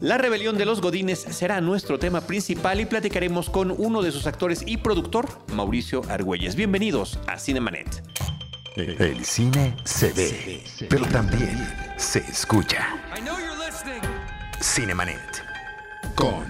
[0.00, 4.26] La rebelión de los Godines será nuestro tema principal y platicaremos con uno de sus
[4.26, 6.54] actores y productor, Mauricio Argüelles.
[6.54, 8.02] Bienvenidos a Cinemanet.
[8.76, 11.68] El cine se ve, pero también
[11.98, 12.96] se escucha.
[14.62, 15.44] Cinemanet.
[16.14, 16.46] Con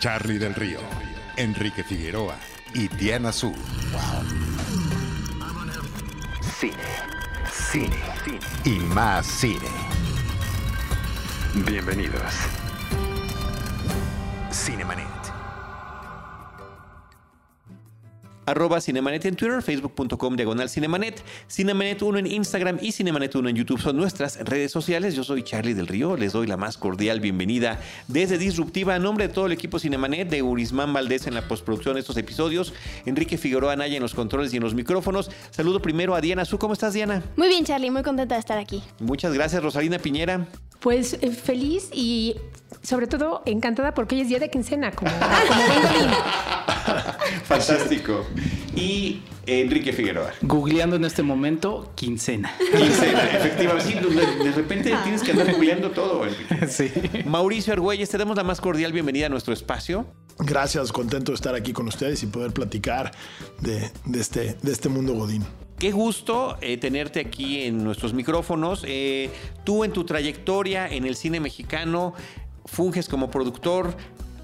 [0.00, 0.80] Charlie del Río,
[1.36, 2.36] Enrique Figueroa
[2.72, 3.52] y Diana Su.
[6.58, 6.72] Cine,
[7.52, 9.68] cine, cine y más cine.
[11.54, 12.32] Bienvenidos.
[14.58, 15.17] Cinemanet.
[18.48, 23.56] Arroba Cinemanet en Twitter, facebook.com diagonal Cinemanet, Cinemanet 1 en Instagram y Cinemanet 1 en
[23.56, 25.14] YouTube son nuestras redes sociales.
[25.14, 29.28] Yo soy Charlie del Río, les doy la más cordial bienvenida desde Disruptiva a nombre
[29.28, 32.72] de todo el equipo Cinemanet, de Urismán Valdés en la postproducción de estos episodios,
[33.04, 35.30] Enrique Figueroa Anaya en los controles y en los micrófonos.
[35.50, 36.58] Saludo primero a Diana Su.
[36.58, 37.22] ¿Cómo estás, Diana?
[37.36, 38.82] Muy bien, Charlie, muy contenta de estar aquí.
[38.98, 40.46] Muchas gracias, Rosalina Piñera.
[40.80, 42.36] Pues eh, feliz y
[42.82, 45.58] sobre todo encantada porque hoy es día de quincena, como, como
[47.48, 48.26] Fantástico.
[48.76, 50.32] Y Enrique Figueroa.
[50.42, 52.54] Googleando en este momento, quincena.
[52.58, 54.44] Quincena, efectivamente.
[54.44, 56.26] de repente tienes que andar googleando todo.
[56.68, 56.92] Sí.
[57.24, 60.06] Mauricio Argüelles, te damos la más cordial bienvenida a nuestro espacio.
[60.38, 63.12] Gracias, contento de estar aquí con ustedes y poder platicar
[63.60, 65.44] de, este, de este mundo Godín.
[65.78, 68.84] Qué gusto eh, tenerte aquí en nuestros micrófonos.
[68.86, 69.30] Eh,
[69.64, 72.12] tú en tu trayectoria en el cine mexicano
[72.66, 73.96] funges como productor,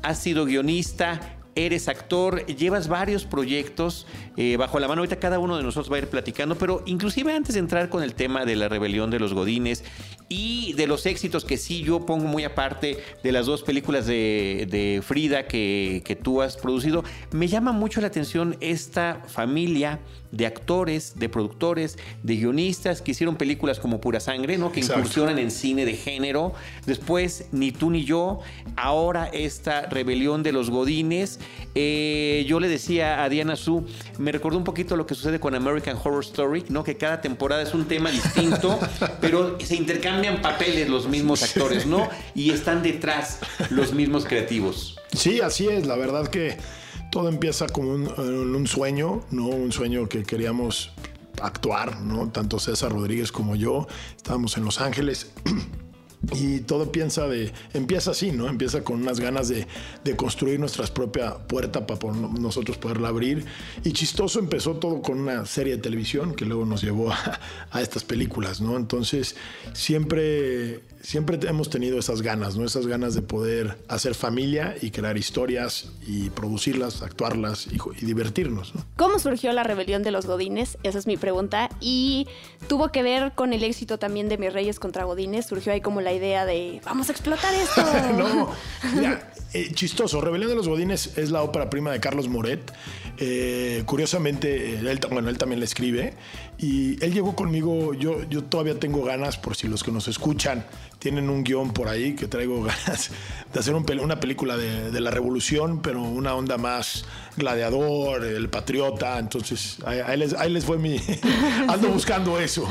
[0.02, 1.20] has sido guionista,
[1.54, 5.00] eres actor, llevas varios proyectos eh, bajo la mano.
[5.00, 8.02] Ahorita cada uno de nosotros va a ir platicando, pero inclusive antes de entrar con
[8.02, 9.84] el tema de la rebelión de los Godines
[10.28, 15.00] y de los éxitos que sí yo pongo muy aparte de las dos películas de,
[15.04, 20.00] Frida que, que tú has producido, me llama mucho la atención esta familia
[20.34, 24.72] de actores, de productores, de guionistas que hicieron películas como Pura Sangre, ¿no?
[24.72, 26.54] Que incursionan en cine de género.
[26.86, 28.40] Después, Ni tú ni yo.
[28.76, 31.38] Ahora esta rebelión de los Godines.
[31.74, 33.84] Eh, yo le decía a Diana Su,
[34.18, 36.84] me recordó un poquito lo que sucede con American Horror Story, ¿no?
[36.84, 38.78] Que cada temporada es un tema distinto,
[39.20, 42.08] pero se intercambian papeles los mismos actores, ¿no?
[42.34, 43.40] Y están detrás
[43.70, 45.00] los mismos creativos.
[45.12, 45.86] Sí, así es.
[45.86, 46.56] La verdad que
[47.10, 49.46] todo empieza como un, sueño, ¿no?
[49.46, 50.92] Un sueño que queríamos
[51.42, 52.30] actuar, ¿no?
[52.30, 53.86] Tanto César Rodríguez como yo.
[54.16, 55.32] Estábamos en Los Ángeles.
[56.32, 58.48] Y todo piensa de, empieza así, ¿no?
[58.48, 59.66] Empieza con unas ganas de,
[60.16, 63.44] construir nuestra propia puerta para nosotros poderla abrir.
[63.84, 67.40] Y chistoso empezó todo con una serie de televisión que luego nos llevó a,
[67.70, 68.76] a estas películas, ¿no?
[68.76, 69.36] Entonces,
[69.72, 72.64] siempre siempre hemos tenido esas ganas, ¿no?
[72.64, 79.18] Esas ganas de poder hacer familia y crear historias y producirlas, actuarlas y, divertirnos, ¿Cómo
[79.18, 80.78] surgió la rebelión de los Godines?
[80.82, 81.68] Esa es mi pregunta.
[81.80, 82.26] Y
[82.68, 85.46] tuvo que ver con el éxito también de Mis Reyes contra Godines.
[85.46, 87.82] Surgió ahí como la idea de, vamos a explotar esto.
[88.16, 88.50] no,
[88.94, 90.20] mira, eh, chistoso.
[90.20, 92.72] Rebelión de los Godines es la ópera prima de Carlos Moret.
[93.18, 96.14] Eh, curiosamente, él, bueno, él también la escribe.
[96.58, 100.64] Y él llegó conmigo, yo, yo todavía tengo ganas, por si los que nos escuchan
[100.98, 103.10] tienen un guion por ahí, que traigo ganas
[103.52, 107.04] de hacer una película de, la revolución, pero una onda más
[107.36, 109.20] gladiador, el patriota.
[109.20, 110.96] Entonces, ahí, les, ahí les, fue mi...
[111.68, 112.66] ando buscando eso.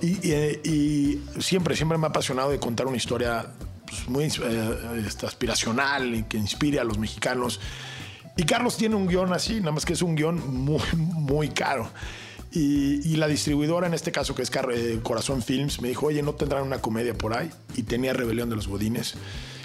[0.00, 3.46] Y, siempre, siempre me ha apasionado de contar una historia
[3.92, 7.60] pues, muy eh, este, aspiracional y que inspire a los mexicanos.
[8.36, 11.90] Y Carlos tiene un guion así, nada más que es un guion muy, muy caro.
[12.54, 16.34] Y, la distribuidora, en este caso que es eh, Corazón Films, me dijo, oye, ¿no
[16.34, 17.50] tendrán una comedia por ahí?
[17.76, 19.14] Y tenía Rebelión de los Godines.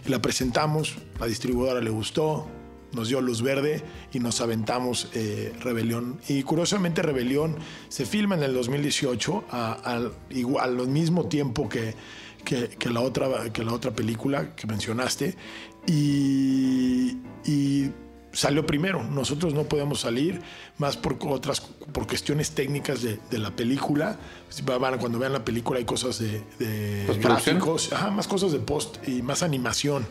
[0.06, 2.48] Y la presentamos, la distribuidora le gustó,
[2.94, 3.84] nos dio luz verde
[4.14, 6.20] y nos aventamos eh, Rebelión.
[6.30, 7.58] Y curiosamente Rebelión
[7.90, 11.94] se filma en el 2018 al igual, al mismo tiempo que,
[12.44, 15.36] que, la otra, que la otra película que mencionaste.
[15.86, 17.92] Y, y
[18.38, 19.04] salió primero.
[19.04, 20.42] Nosotros no podemos salir
[20.78, 21.62] más por otras,
[21.92, 24.20] por cuestiones técnicas de, la película.
[25.00, 30.06] Cuando vean la película hay cosas de, gráficos, más cosas de post y más animación.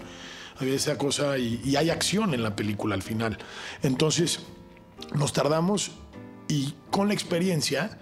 [0.58, 3.38] Había esa cosa y, hay acción en la película al final.
[3.82, 4.40] Entonces
[5.14, 5.92] nos tardamos
[6.48, 8.00] y con la experiencia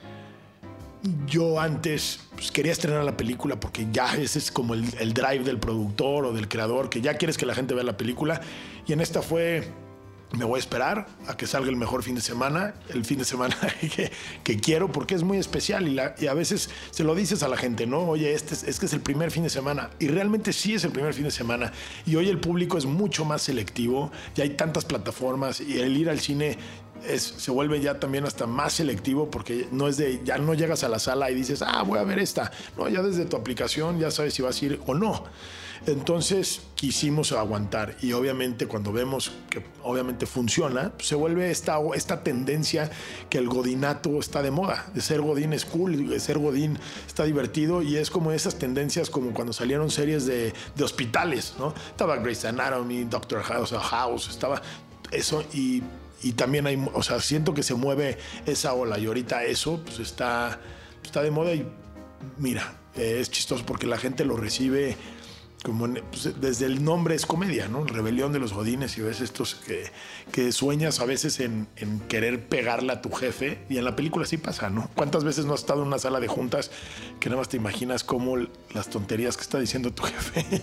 [1.27, 5.45] yo antes pues, quería estrenar la película porque ya ese es como el, el, drive
[5.45, 8.41] del productor o del creador, que ya quieres que la gente vea la película.
[8.87, 9.71] Y en esta fue
[10.33, 13.25] me voy a esperar a que salga el mejor fin de semana, el fin de
[13.25, 13.57] semana
[14.45, 17.87] que, quiero, porque es muy especial y, a veces se lo dices a la gente,
[17.87, 18.01] ¿no?
[18.01, 20.91] Oye, este es, que es el primer fin de semana y realmente sí es el
[20.91, 21.73] primer fin de semana
[22.07, 26.11] y hoy el público es mucho más selectivo, ya hay tantas plataformas y el ir
[26.11, 26.59] al cine
[27.07, 30.85] es, se vuelve ya también hasta más selectivo porque no es de, ya no llegas
[30.85, 33.99] a la sala y dices, ah, voy a ver esta, no, ya desde tu aplicación
[33.99, 35.25] ya sabes si vas a ir o no.
[35.87, 42.23] Entonces quisimos aguantar y obviamente cuando vemos que obviamente funciona, pues, se vuelve esta, esta
[42.23, 42.91] tendencia
[43.29, 47.25] que el godinato está de moda, de ser godín es cool, de ser godín está
[47.25, 51.75] divertido y es como esas tendencias como cuando salieron series de, de hospitales, ¿no?
[51.91, 54.63] Estaba Grey's Anatomy, Doctor House, House, estaba
[55.11, 55.83] eso y,
[56.23, 58.17] y también hay, o sea, siento que se mueve
[58.47, 60.59] esa ola y ahorita eso pues está,
[61.03, 61.67] está de moda y
[62.39, 64.97] mira, es chistoso porque la gente lo recibe
[65.65, 67.85] como pues, desde el nombre es comedia, ¿no?
[67.85, 69.91] Rebelión de los Godines y ves estos que,
[70.31, 71.67] que sueñas a veces en,
[72.07, 74.91] querer pegarle a tu jefe y en la película sí pasa, ¿no?
[74.95, 76.71] ¿Cuántas veces no has estado en una sala de juntas
[77.19, 78.37] que nada más te imaginas cómo
[78.75, 80.63] las tonterías que está diciendo tu jefe?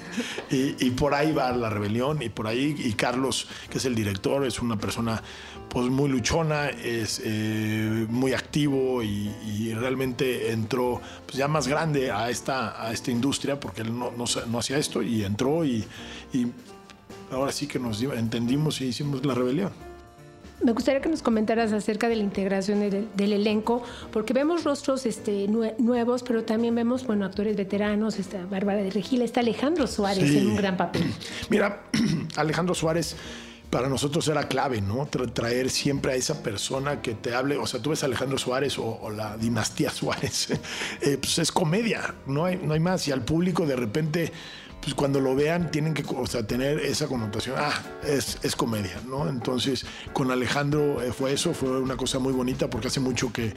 [0.51, 4.45] y, por ahí va la rebelión y por ahí, y Carlos, que es el director,
[4.45, 5.23] es una persona
[5.69, 9.31] pues muy luchona, es eh, muy activo y,
[9.73, 14.25] realmente entró pues, ya más grande a esta, a esta industria porque él no, no,
[14.47, 15.85] no hacía esto y entró y,
[16.33, 16.47] y
[17.31, 19.71] ahora sí que nos entendimos y hicimos la rebelión.
[20.63, 25.07] Me gustaría que nos comentaras acerca de la integración del, del elenco, porque vemos rostros
[25.07, 29.87] este, nue- nuevos, pero también vemos bueno, actores veteranos, está Bárbara de Regil, está Alejandro
[29.87, 30.37] Suárez Sí.
[30.37, 31.03] en un gran papel.
[31.49, 31.81] Mira,
[32.35, 33.15] Alejandro Suárez
[33.71, 35.07] para nosotros era clave, ¿no?
[35.09, 38.37] Tra- traer siempre a esa persona que te hable, o sea, tú ves a Alejandro
[38.37, 40.49] Suárez o, o la dinastía Suárez,
[41.01, 43.07] eh, pues es comedia, no hay, no hay más.
[43.07, 44.31] Y al público de repente,
[44.81, 48.99] pues cuando lo vean, tienen que o sea, tener esa connotación, ah, es, es comedia,
[49.07, 49.29] ¿no?
[49.29, 53.53] Entonces, con Alejandro eh, fue eso, fue una cosa muy bonita porque hace mucho que,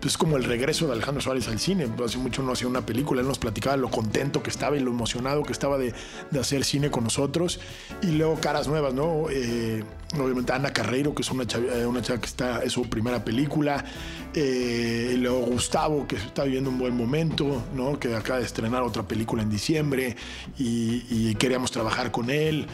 [0.00, 3.20] pues como el regreso de Alejandro Suárez al cine, hace mucho no hacía una película,
[3.20, 5.92] él nos platicaba lo contento que estaba y lo emocionado que estaba de,
[6.30, 7.58] de hacer cine con nosotros
[8.00, 9.26] y luego caras nuevas, ¿no?
[9.30, 9.82] Eh,
[10.14, 13.24] obviamente Ana Carreiro, que es una chava, eh, una chava que está, es su primera
[13.24, 13.84] película,
[14.34, 17.98] luego Gustavo, que está viviendo un buen momento, ¿no?
[17.98, 20.16] Que acaba de estrenar otra película en diciembre
[21.10, 22.66] y queríamos trabajar con él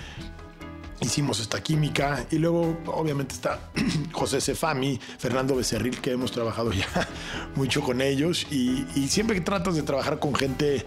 [1.05, 3.61] hicimos esta química y luego obviamente está
[4.13, 6.89] José Cefami, Fernando Becerril, que hemos trabajado ya
[7.55, 10.85] mucho con ellos y, siempre que tratas de trabajar con gente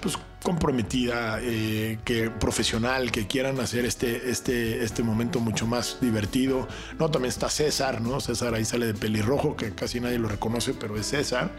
[0.00, 6.68] pues comprometida, eh, que profesional, que quieran hacer este, este, este momento mucho más divertido.
[6.98, 8.20] No, también está César, ¿no?
[8.20, 11.50] César ahí sale de pelirrojo, que casi nadie lo reconoce, pero es César.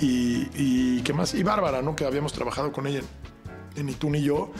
[0.00, 1.94] Y, y qué más, y Bárbara, ¿no?
[1.94, 3.02] Que habíamos trabajado con ella
[3.82, 4.50] Ni tú ni yo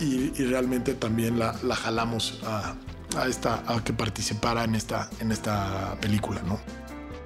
[0.00, 2.74] y, y realmente también la, la jalamos a,
[3.16, 6.60] a esta a que participara en esta en esta película no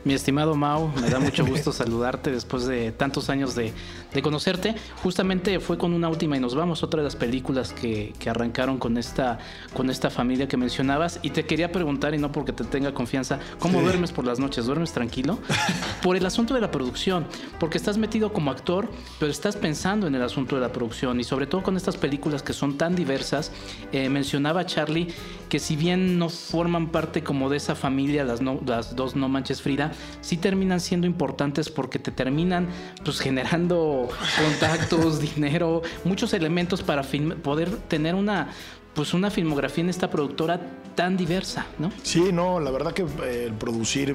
[0.05, 3.73] Mi estimado Mau, me da mucho gusto saludarte después de tantos años de,
[4.15, 4.75] de conocerte.
[5.03, 8.79] Justamente fue con una última y nos vamos, otra de las películas que, que arrancaron
[8.79, 9.39] con esta,
[9.75, 11.19] con esta familia que mencionabas.
[11.23, 13.85] Y te quería preguntar, y no porque te tenga confianza, ¿cómo Sí.
[13.85, 14.67] duermes por las noches?
[14.67, 15.39] ¿Duermes tranquilo?
[16.03, 17.27] Por el asunto de la producción,
[17.59, 21.25] porque estás metido como actor, pero estás pensando en el asunto de la producción y
[21.25, 23.51] sobre todo con estas películas que son tan diversas.
[23.91, 25.09] Eh, mencionaba Charlie
[25.49, 29.29] que si bien no forman parte como de esa familia, las, no- las dos No
[29.31, 32.69] Manches Frida, sí terminan siendo importantes porque te terminan
[33.03, 34.04] pues generando
[34.37, 37.03] contactos, dinero, muchos elementos para
[37.43, 38.49] poder tener una
[38.95, 40.61] pues una filmografía en esta productora
[40.95, 41.91] tan diversa, ¿no?
[42.05, 44.15] sí no la verdad que eh, producir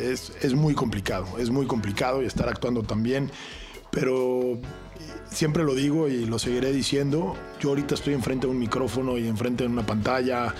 [0.00, 3.32] es, es muy complicado es muy complicado y estar actuando también
[3.90, 4.58] pero
[5.28, 9.26] siempre lo digo y lo seguiré diciendo yo ahorita estoy enfrente de un micrófono y
[9.26, 10.54] enfrente de una pantalla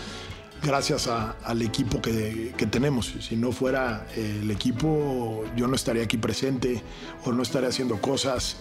[0.65, 3.15] gracias a- al equipo que, que tenemos.
[3.21, 6.83] Si no fuera eh, el equipo, yo no estaría aquí presente
[7.25, 8.57] o no estaría haciendo cosas.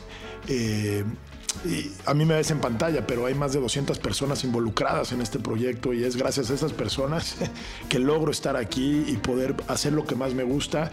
[0.48, 1.04] Eh,
[1.66, 5.22] y a mí me ves en pantalla, pero hay más de 200 personas involucradas en
[5.22, 7.36] este proyecto y es gracias a esas personas
[7.90, 10.92] que logro estar aquí y poder hacer lo que más me gusta.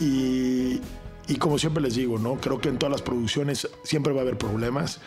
[0.00, 0.80] Y,
[1.28, 2.36] y como siempre les digo, ¿no?
[2.36, 5.00] creo que en todas las producciones siempre va a haber problemas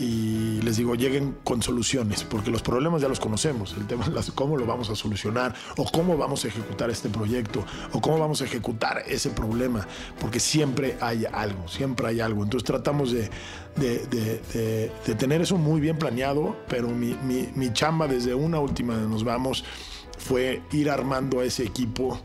[0.00, 4.30] y les digo, lleguen con soluciones, porque los problemas ya los conocemos, el tema es
[4.32, 8.40] cómo lo vamos a solucionar, o cómo vamos a ejecutar este proyecto, o cómo vamos
[8.42, 9.86] a ejecutar ese problema,
[10.20, 12.42] porque siempre hay algo, siempre hay algo.
[12.42, 13.30] Entonces tratamos de-
[13.76, 18.96] de- de tener eso muy bien planeado, pero mi, mi- mi chamba desde una última
[18.96, 19.64] de nos vamos
[20.18, 22.20] fue ir armando a ese equipo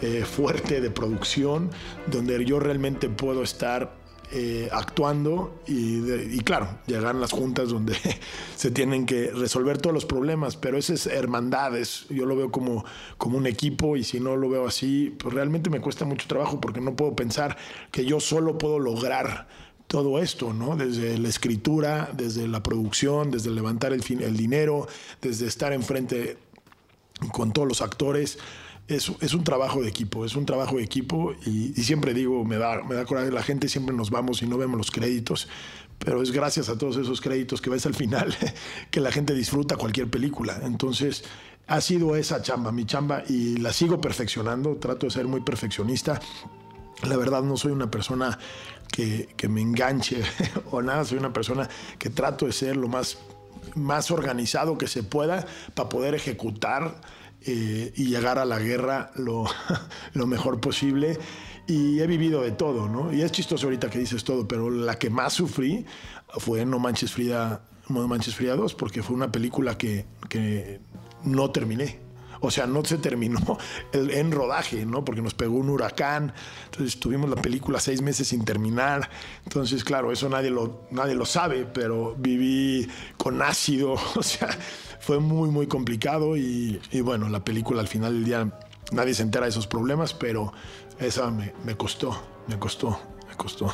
[0.00, 1.70] eh, fuerte de producción,
[2.06, 3.97] donde yo realmente puedo estar
[4.30, 7.96] eh, actuando y, claro, llegan las juntas donde
[8.56, 12.84] se tienen que resolver todos los problemas, pero ese es hermandades, yo lo veo como,
[13.16, 16.60] como un equipo y si no lo veo así, pues realmente me cuesta mucho trabajo
[16.60, 17.56] porque no puedo pensar
[17.90, 19.48] que yo solo puedo lograr
[19.86, 20.76] todo esto, ¿no?
[20.76, 24.86] Desde la escritura, desde la producción, desde levantar el, el dinero,
[25.22, 26.36] desde estar enfrente
[27.32, 28.38] con todos los actores.
[28.88, 32.56] Es, es un trabajo de equipo, es un trabajo de equipo y, siempre digo, me
[32.56, 35.46] da, me da coraje, la gente siempre nos vamos y no vemos los créditos,
[35.98, 38.34] pero es gracias a todos esos créditos que ves al final
[38.90, 40.58] que la gente disfruta cualquier película.
[40.62, 41.24] Entonces,
[41.66, 46.18] ha sido esa chamba, mi chamba, y la sigo perfeccionando, trato de ser muy perfeccionista.
[47.06, 48.38] La verdad no soy una persona
[48.90, 50.22] que, que me enganche
[50.70, 51.68] o nada, soy una persona
[51.98, 53.18] que trato de ser lo más,
[53.74, 57.02] más organizado que se pueda para poder ejecutar
[57.42, 59.44] eh, y llegar a la guerra lo,
[60.14, 61.18] lo mejor posible.
[61.66, 63.12] Y he vivido de todo, ¿no?
[63.12, 65.84] Y es chistoso ahorita que dices todo, pero la que más sufrí
[66.38, 70.80] fue No Manches Frida, No Manches Frida 2, porque fue una película que, que
[71.24, 72.08] no terminé.
[72.40, 73.58] O sea, no se terminó
[73.92, 75.04] el, en rodaje, ¿no?
[75.04, 76.32] Porque nos pegó un huracán.
[76.66, 79.10] Entonces tuvimos la película seis meses sin terminar.
[79.44, 83.96] Entonces, claro, eso nadie lo, nadie lo sabe, pero viví con ácido.
[84.18, 84.48] O sea,
[85.08, 86.36] fue muy, muy complicado.
[86.36, 88.52] Y, bueno, la película al final del día
[88.92, 90.52] nadie se entera de esos problemas, pero
[91.00, 92.14] esa me, me costó,
[92.46, 93.00] me costó
[93.38, 93.72] costó.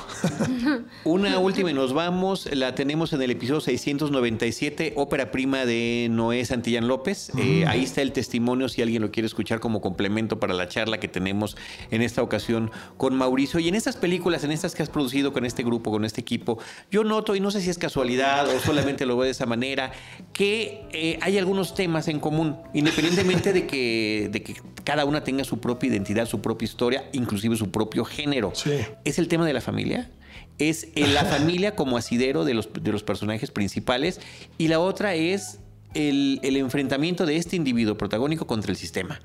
[1.04, 2.48] Una última y nos vamos.
[2.52, 7.32] La tenemos en el episodio 697, ópera prima de Noé Santillán López.
[7.36, 11.00] Eh, ahí está el testimonio si alguien lo quiere escuchar como complemento para la charla
[11.00, 11.56] que tenemos
[11.90, 13.58] en esta ocasión con Mauricio.
[13.58, 16.58] Y en estas películas, en estas que has producido con este grupo, con este equipo,
[16.90, 19.92] yo noto, y no sé si es casualidad o solamente lo veo de esa manera,
[20.32, 24.54] que eh, hay algunos temas en común, independientemente de que, de que
[24.84, 28.52] cada una tenga su propia identidad, su propia historia, inclusive su propio género.
[28.54, 28.72] Sí.
[29.04, 30.10] Es el tema de la familia.
[30.58, 34.20] Es el- la familia como asidero de los, de los personajes principales.
[34.58, 35.58] Y la otra es
[35.94, 39.20] el, el enfrentamiento de este individuo protagónico contra el sistema.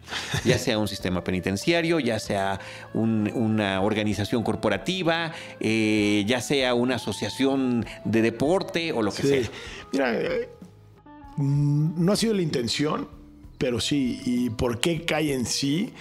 [0.45, 2.59] Ya sea un sistema penitenciario, ya sea
[2.93, 9.27] un- una organización corporativa, eh, ya sea una asociación de deporte o lo que Sí.
[9.29, 9.49] sea.
[9.93, 10.49] Mira, eh,
[11.37, 13.07] mm, no ha sido la intención,
[13.57, 14.21] pero sí.
[14.25, 15.91] ¿Y por qué cae en sí?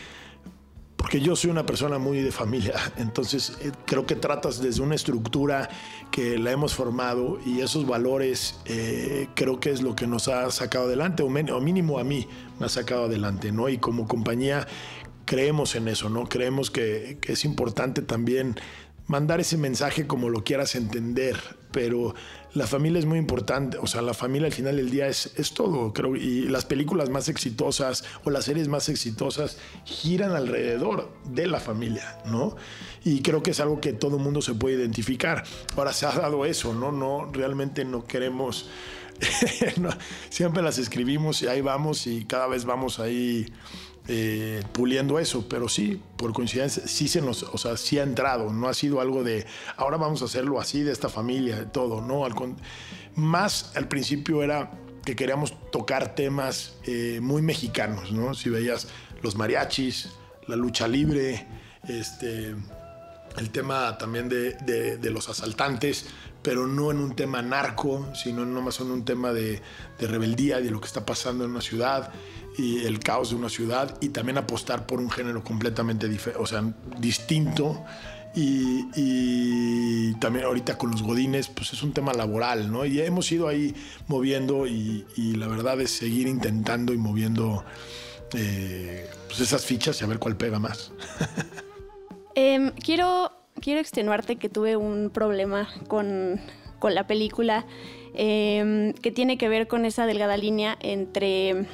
[0.99, 4.97] Porque yo soy una persona muy de familia, entonces eh, creo que tratas desde una
[4.97, 5.71] estructura
[6.11, 10.51] que la hemos formado y esos valores eh, creo que es lo que nos ha
[10.51, 12.27] sacado adelante, o, o mínimo a mí
[12.59, 13.69] me ha sacado adelante, ¿no?
[13.69, 14.67] Y como compañía
[15.25, 16.29] creemos en eso, ¿no?
[16.29, 18.57] Creemos que es importante también
[19.07, 21.39] mandar ese mensaje como lo quieras entender,
[21.71, 22.15] pero
[22.59, 25.55] la familia es muy importante, o sea, la familia al final del día es, es
[25.55, 31.47] todo, creo, y las películas más exitosas o las series más exitosas giran alrededor de
[31.47, 32.57] la familia, ¿no?
[33.05, 35.45] Y creo que es algo que todo mundo se puede identificar.
[35.77, 36.91] Ahora se ha dado eso, ¿no?
[36.91, 38.69] No, realmente no queremos...
[40.31, 43.47] siempre las escribimos y ahí vamos y cada vez vamos ahí
[44.09, 48.53] eh, puliendo eso, pero sí, por coincidencia, sí se nos, o sea, sí ha entrado,
[48.53, 49.47] no ha sido algo de,
[49.77, 52.25] ahora vamos a hacerlo así, de esta familia, de todo, ¿no?
[52.25, 52.33] Al
[53.15, 54.71] más al principio era
[55.05, 58.35] que queríamos tocar temas eh, muy mexicanos, ¿no?
[58.35, 58.89] Si veías
[59.23, 60.11] los mariachis,
[60.47, 61.47] la lucha libre,
[61.89, 62.55] este,
[63.37, 66.07] el tema también de, de- de los asaltantes,
[66.43, 69.61] pero no en un tema narco, sino nomás en un tema de,
[69.99, 72.13] de rebeldía, de lo que está pasando en una ciudad
[72.59, 76.65] y el caos de una ciudad, y también apostar por un género completamente o sea,
[76.99, 77.85] distinto.
[78.35, 82.85] Y, también ahorita con los godines, pues es un tema laboral, ¿no?
[82.85, 83.75] Y hemos ido ahí
[84.07, 87.65] moviendo y, y la verdad es seguir intentando y moviendo
[88.35, 90.93] eh, pues esas fichas y a ver cuál pega más.
[92.35, 96.41] Em, quiero, quiero extenuarte que tuve un problema con,
[96.79, 97.67] con la película
[98.15, 101.67] em, que tiene que ver con esa delgada línea entre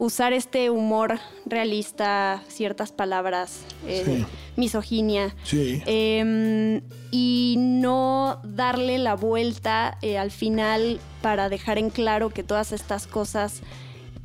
[0.00, 4.26] usar este humor realista, ciertas palabras, eh, Sí.
[4.56, 5.82] misoginia, Sí.
[5.84, 6.80] em,
[7.10, 13.06] y no darle la vuelta eh, al final para dejar en claro que todas estas
[13.06, 13.60] cosas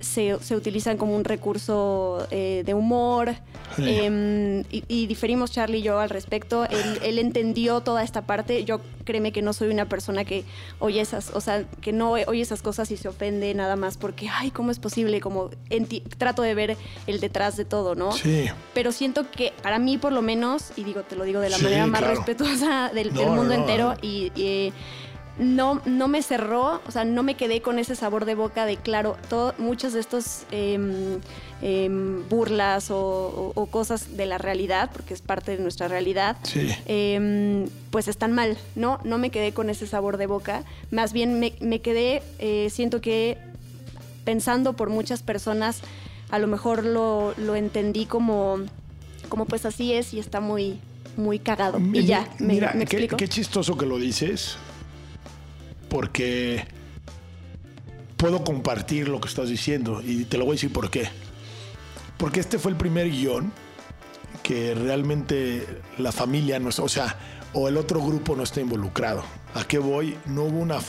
[0.05, 3.35] se, se utilizan como un recurso eh, de humor.
[3.75, 3.83] Sí.
[3.88, 6.65] em, y, y diferimos Charlie y yo al respecto.
[6.65, 8.63] Él, él entendió toda esta parte.
[8.63, 10.43] Yo créeme que no soy una persona que
[10.79, 14.29] oye esas, o sea, que no oye esas cosas y se ofende nada más porque,
[14.29, 15.19] ay, ¿cómo es posible?
[15.19, 18.12] Como enti- trato de ver el detrás de todo, ¿no?
[18.13, 18.45] Sí.
[18.74, 21.57] pero siento que para mí por lo menos, y digo, te lo digo de la
[21.57, 22.15] Sí, manera más claro.
[22.15, 23.97] respetuosa del, No, del mundo no, entero, no.
[24.01, 24.74] y, y,
[25.38, 28.77] no, no me cerró, o sea, no me quedé con ese sabor de boca de,
[28.77, 31.20] claro, todo, muchas de estos em,
[31.62, 36.38] em, burlas o, o- o cosas de la realidad, porque es parte de nuestra realidad,
[36.44, 36.70] Sí.
[36.86, 39.00] em, pues están mal, ¿no?
[39.04, 43.01] No me quedé con ese sabor de boca, más bien me, me quedé, eh, siento
[43.01, 43.38] que
[44.24, 45.82] pensando por muchas personas,
[46.30, 48.58] a lo mejor lo, lo entendí como,
[49.30, 50.80] como pues así es y está muy,
[51.18, 51.80] muy cagado.
[51.94, 54.58] Y ya, ¿me, Mira, me qué, qué chistoso que lo dices,
[55.95, 56.65] porque
[58.17, 61.07] puedo compartir lo que estás diciendo y te lo voy a decir por qué.
[62.17, 63.53] Porque este fue el primer guion
[64.43, 65.65] que realmente
[65.97, 67.17] la familia, no, o sea,
[67.53, 69.23] o el otro grupo no está involucrado.
[69.53, 70.17] ¿A qué voy?
[70.25, 70.79] No hubo una,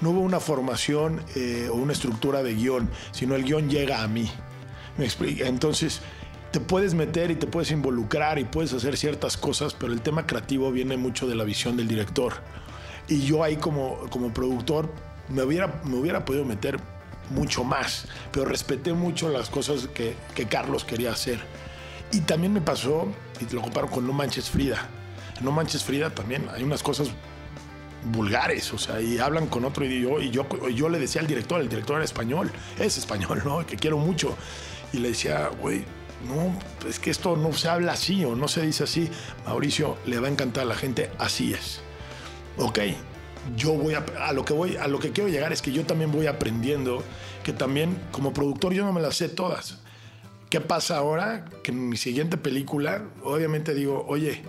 [0.00, 4.06] no hubo una formación eh, o una estructura de guion, sino el guion llega a
[4.06, 4.30] mí.
[4.96, 5.08] ¿Me?
[5.44, 6.02] Entonces,
[6.52, 10.24] te puedes meter y te puedes involucrar y puedes hacer ciertas cosas, pero el tema
[10.24, 12.34] creativo viene mucho de la visión del director.
[13.08, 14.92] Y yo ahí como, como productor
[15.28, 16.78] me hubiera, me hubiera podido meter
[17.30, 21.40] mucho más, pero respeté mucho las cosas que, que Carlos quería hacer.
[22.12, 23.08] Y también me pasó,
[23.40, 24.88] y te lo comparo con No Manches Frida.
[25.40, 27.10] No Manches Frida también hay unas cosas
[28.04, 30.22] vulgares, o sea, y hablan con otro idioma.
[30.22, 33.64] Y yo, yo le decía al director, el director era español, es español, ¿no?
[33.66, 34.36] Que quiero mucho.
[34.92, 35.84] Y le decía, güey,
[36.28, 39.10] no, es que esto no se habla así o no se dice así.
[39.46, 41.80] Mauricio, le va a encantar a la gente, así es.
[42.58, 42.78] Ok,
[43.56, 45.84] yo voy a, a lo que voy, a lo que quiero llegar es que yo
[45.84, 47.02] también voy aprendiendo,
[47.42, 49.78] que también como productor yo no me las sé todas.
[50.50, 51.46] ¿Qué pasa ahora?
[51.62, 54.42] Que en mi siguiente película, obviamente digo, oye,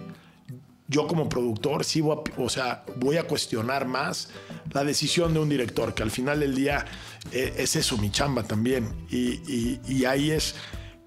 [0.90, 4.30] yo como productor sí voy a, o sea, voy a cuestionar más
[4.74, 6.86] la decisión de un director, que al final del día
[7.32, 8.90] eh, es eso, mi chamba también.
[9.10, 10.56] Y, y- y ahí es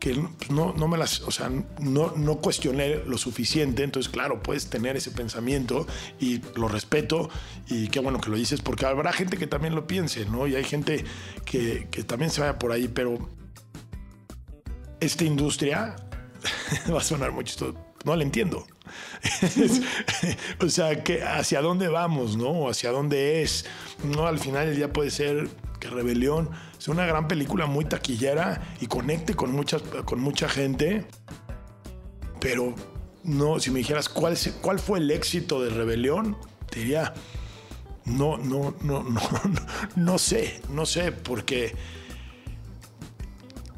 [0.07, 3.83] que pues, no, no me las, o sea, no, no cuestioné lo suficiente.
[3.83, 5.87] Entonces, claro, puedes tener ese pensamiento
[6.21, 7.29] y lo respeto
[7.69, 10.47] y qué bueno que lo dices, porque habrá gente que también lo piense, ¿no?
[10.47, 11.05] Y hay gente
[11.45, 13.19] que, que también se vaya por ahí, pero
[15.01, 15.97] esta industria
[16.93, 17.86] va a sonar chistoso.
[18.07, 18.67] No la entiendo.
[20.61, 22.69] O sea, que hacia dónde vamos, ¿no?
[22.69, 23.67] Hacia dónde es.
[24.05, 25.49] No, al final día puede ser
[25.81, 31.05] que Rebelión sea una gran película muy taquillera y conecte con, muchas, con mucha gente.
[32.41, 32.75] Pero
[33.25, 36.37] no, si me dijeras cuál, cuál fue el éxito de Rebelión,
[36.71, 37.13] te diría,
[38.05, 41.75] no, no, no, no, no, no sé, no sé, porque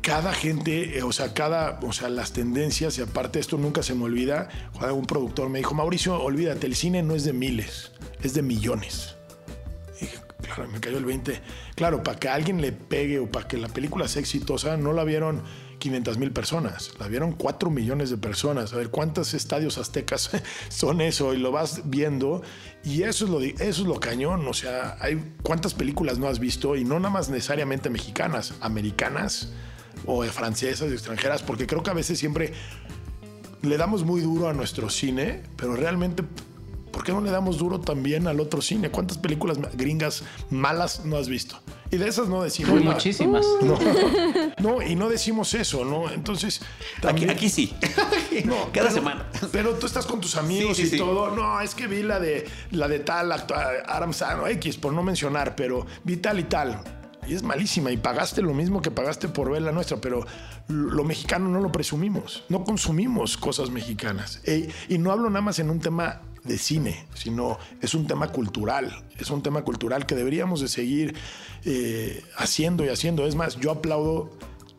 [0.09, 3.95] cada gente, eh, o sea, cada, o sea, las tendencias, y aparte esto nunca se
[3.95, 7.93] me olvida, cuando un productor me dijo, Mauricio, olvídate, el cine no es de miles,
[8.23, 9.17] es de millones.
[9.99, 11.38] Y dije, claro, me cayó el 20.
[11.75, 15.05] Claro, para que alguien le pegue o para que la película sea exitosa, no la
[15.05, 15.43] vieron
[15.79, 18.73] 500 mil personas, la vieron 4 millones de personas.
[18.73, 20.30] A ver, ¿cuántos estadios aztecas
[20.71, 21.35] son eso?
[21.35, 22.41] Y lo vas viendo.
[22.82, 24.49] Y eso es lo, eso es lo cañón.
[24.49, 29.50] O sea, hay cuántas películas no has visto y no nada más necesariamente mexicanas, americanas
[30.06, 32.52] o francesas, extranjeras, porque creo que a veces siempre
[33.63, 36.23] le damos muy duro a nuestro cine, pero realmente,
[36.93, 38.91] ¿por qué no le damos duro también al otro cine?
[38.91, 41.61] ¿Cuántas películas gringas malas no has visto?
[41.91, 42.95] Y de esas no decimos Uy, nada.
[42.95, 43.45] muchísimas.
[43.63, 43.78] No,
[44.58, 46.11] no, y no decimos eso, ¿no?
[46.11, 46.61] Entonces,
[46.97, 47.75] Aquí, también- aquí sí.
[48.45, 49.26] no, Cada pero- semana.
[49.52, 50.99] Pero tú estás con tus amigos Sí, sí, y sí.
[50.99, 51.34] todo.
[51.34, 55.56] No, es que vi la de la de tal Adam Sandler, X, por no mencionar,
[55.56, 56.82] pero vi tal y tal.
[57.28, 57.91] Y es malísima.
[57.93, 60.26] Y pagaste lo mismo que pagaste por ver la nuestra, pero
[60.69, 62.45] lo mexicano no lo presumimos.
[62.49, 64.41] No consumimos cosas mexicanas.
[64.45, 68.32] E- y no hablo nada más en un tema de cine, sino es un tema
[68.32, 69.04] cultural.
[69.19, 71.14] Es un tema cultural que deberíamos de seguir
[71.64, 73.26] eh, haciendo y haciendo.
[73.26, 74.30] Es más, yo aplaudo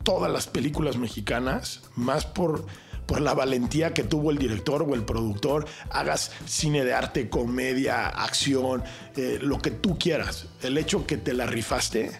[0.02, 2.66] todas las películas mexicanas, más por,
[3.06, 8.08] por la valentía que tuvo el director o el productor, hagas cine de arte, comedia,
[8.08, 8.82] acción,
[9.16, 10.46] eh, lo que tú quieras.
[10.62, 12.10] El hecho que te la rifaste,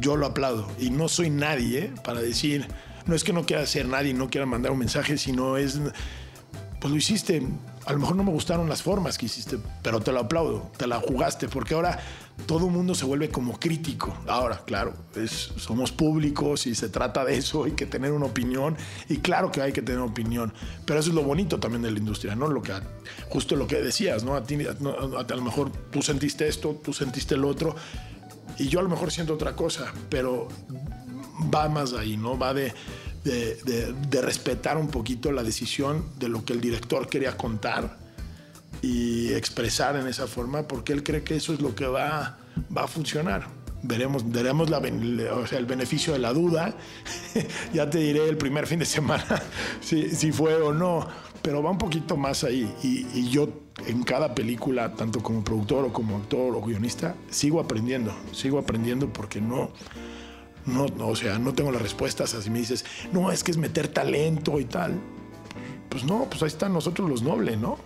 [0.00, 0.68] yo lo aplaudo.
[0.78, 2.66] Y no soy nadie para decir,
[3.06, 5.80] no es que no quiera ser nadie, no quiera mandar un mensaje, sino es,
[6.80, 7.42] pues lo hiciste.
[7.86, 10.88] A lo mejor no me gustaron las formas que hiciste, pero te lo aplaudo, te
[10.88, 12.00] la jugaste, porque ahora
[12.44, 14.12] todo el mundo se vuelve como crítico.
[14.26, 18.76] Ahora, claro, es- somos públicos y se trata de eso, hay que tener una opinión,
[19.08, 20.52] y claro que hay que tener opinión,
[20.84, 22.48] pero eso es lo bonito también de la industria, ¿no?
[22.48, 22.72] Lo que,
[23.28, 24.34] justo lo que decías, ¿no?
[24.34, 27.76] A ti, no, a, a lo mejor tú sentiste esto, tú sentiste lo otro,
[28.58, 30.48] y yo a lo mejor siento otra cosa, pero
[31.54, 32.38] va más ahí, ¿no?
[32.38, 32.72] Va de,
[33.24, 37.98] de, respetar un poquito la decisión de lo que el director quería contar
[38.82, 42.38] y expresar en esa forma, porque él cree que eso es lo que va,
[42.76, 43.48] va a funcionar.
[43.82, 44.70] Veremos, veremos
[45.52, 46.74] el beneficio de la duda.
[47.72, 49.42] ya te diré el primer fin de semana
[49.80, 51.06] si, si fue o no,
[51.46, 52.68] pero va un poquito más ahí.
[52.82, 53.48] Y, y yo
[53.86, 59.12] en cada película, tanto como productor o como actor o guionista, sigo aprendiendo, sigo aprendiendo
[59.12, 59.70] porque no,
[60.64, 62.34] no, no, o sea, no tengo las respuestas.
[62.34, 64.98] Así me dices, no, es que es meter talento y tal.
[65.88, 67.78] Pues no, pues ahí están nosotros los nobles, ¿no?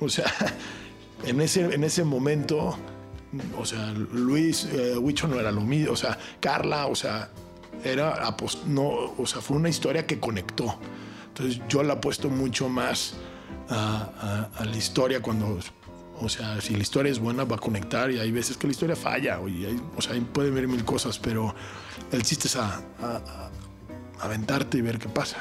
[0.00, 0.26] O sea,
[1.24, 2.76] en ese, en ese momento,
[3.56, 7.30] o sea, Luis eh, Huicho no era lo mismo, o sea, Carla, o sea,
[7.84, 8.34] era,
[8.66, 10.76] no, o sea, fue una historia que conectó.
[11.36, 13.14] Entonces yo la apuesto mucho más
[13.68, 15.58] a, la historia cuando,
[16.20, 18.70] o sea, si la historia es buena va a conectar y hay veces que la
[18.70, 21.52] historia falla, o, y hay- o sea, ahí puede haber mil cosas, pero
[22.12, 22.80] el chiste es a-
[24.20, 25.38] aventarte y ver qué pasa.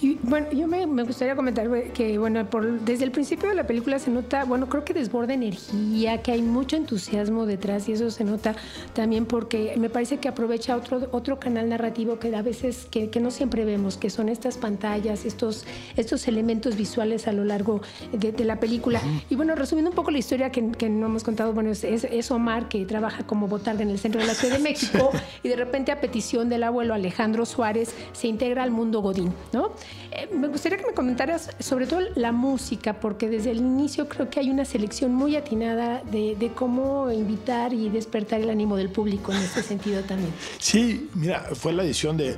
[0.00, 3.66] Y bueno, yo me, me gustaría comentar que, bueno, por, desde el principio de la
[3.66, 8.10] película se nota, bueno, creo que desborda energía, que hay mucho entusiasmo detrás y eso
[8.10, 8.54] se nota
[8.92, 13.20] también porque me parece que aprovecha otro, otro canal narrativo que a veces, que, que
[13.20, 15.64] no siempre vemos, que son estas pantallas, estos,
[15.96, 17.80] estos elementos visuales a lo largo
[18.12, 19.00] de, de la película.
[19.30, 22.04] Y bueno, resumiendo un poco la historia que, que no hemos contado, bueno, es, es,
[22.04, 25.10] es Omar que trabaja como botarga en el centro de la Ciudad de México
[25.42, 29.72] y de repente a petición del abuelo Alejandro Suárez se integra al mundo Godín, ¿no?
[30.12, 34.30] Eh, me gustaría que me comentaras sobre todo la música, porque desde el inicio creo
[34.30, 39.32] que hay una selección muy atinada de, cómo invitar y despertar el ánimo del público
[39.32, 40.32] en este sentido también.
[40.58, 42.36] Sí, mira, fue la edición de,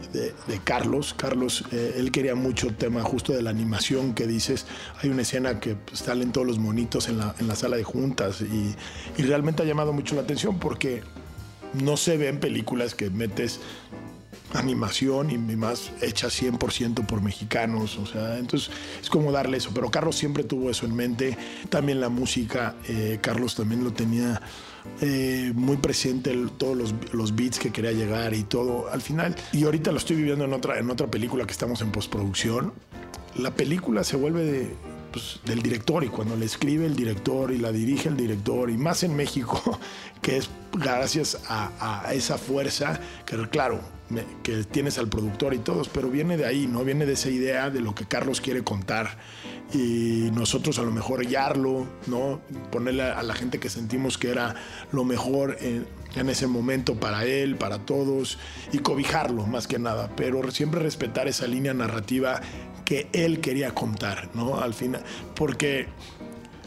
[0.64, 1.14] Carlos.
[1.14, 4.66] Carlos, eh, él quería mucho el tema justo de la animación que dices.
[5.02, 7.84] Hay una escena que pues, salen todos los monitos en la, en la sala de
[7.84, 8.74] juntas y,
[9.20, 11.02] y realmente ha llamado mucho la atención porque
[11.74, 13.60] no se ven películas que metes
[14.54, 19.90] animación y más hecha 100% por mexicanos, o sea, entonces es como darle eso, pero
[19.90, 21.36] Carlos siempre tuvo eso en mente,
[21.68, 24.40] también la música, eh, Carlos también lo tenía
[25.00, 29.64] eh, muy presente, todos los, los beats que quería llegar y todo, al final, y
[29.64, 32.72] ahorita lo estoy viviendo en otra, en otra película que estamos en postproducción,
[33.36, 34.76] la película se vuelve de,
[35.12, 38.76] pues, del director y cuando le escribe el director y la dirige el director y
[38.76, 39.78] más en México,
[40.22, 45.58] que es gracias a, a esa fuerza que claro, me- que tienes al productor y
[45.58, 46.84] todos, pero viene de ahí, ¿no?
[46.84, 49.16] Viene de esa idea de lo que Carlos quiere contar
[49.72, 52.40] y nosotros a lo mejor guiarlo, ¿no?
[52.70, 54.54] Ponerle a la gente que sentimos que era
[54.92, 58.38] lo mejor en, en ese momento para él, para todos
[58.72, 62.40] y cobijarlo más que nada, pero siempre respetar esa línea narrativa
[62.88, 64.58] que él quería contar, ¿no?
[64.58, 65.02] Al final,
[65.36, 65.88] porque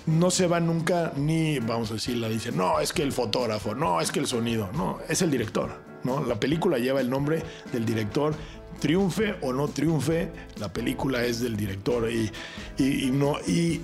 [0.05, 3.73] no se va nunca ni, vamos a decir, la dice, no, es que el fotógrafo,
[3.73, 5.71] no, es que el sonido, no, es el director,
[6.03, 6.23] ¿no?
[6.23, 7.41] La película lleva el nombre
[7.73, 8.35] del director,
[8.79, 12.29] triunfe o no triunfe, la película es del director y,
[12.77, 13.81] y- y no, y,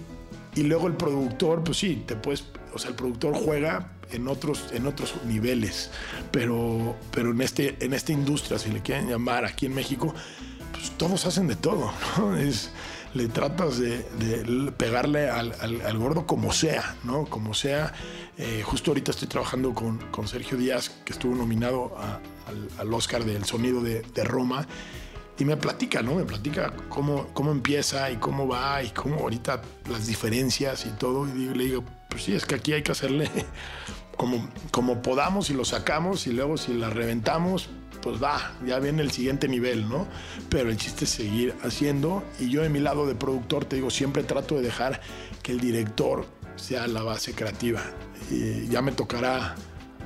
[0.53, 4.67] y luego el productor, pues sí, te puedes, o sea, el productor juega en otros,
[4.73, 5.89] en otros niveles,
[6.31, 10.13] pero, pero en, este, en esta industria, si le quieren llamar aquí en México,
[10.77, 12.37] pues todos hacen de todo, ¿no?
[12.37, 12.71] Es,
[13.13, 17.25] le tratas de, de pegarle al, al- al gordo como sea, ¿no?
[17.25, 17.93] Como sea.
[18.37, 22.93] Eh, justo ahorita estoy trabajando con, con Sergio Díaz, que estuvo nominado a- al, al
[22.93, 24.67] Oscar del Sonido de, de Roma.
[25.39, 26.15] Y me platica, ¿no?
[26.15, 31.27] Me platica cómo, cómo empieza y cómo va y cómo ahorita las diferencias y todo.
[31.27, 33.29] Y le digo, pues sí, es que aquí hay que hacerle
[34.17, 37.69] como, como podamos y lo sacamos y luego si la reventamos,
[38.01, 40.07] pues va, ya viene el siguiente nivel, ¿no?
[40.49, 43.89] Pero el chiste es seguir haciendo y yo de mi lado de productor te digo,
[43.89, 45.01] siempre trato de dejar
[45.43, 47.81] que el director sea la base creativa.
[48.69, 49.55] Ya me tocará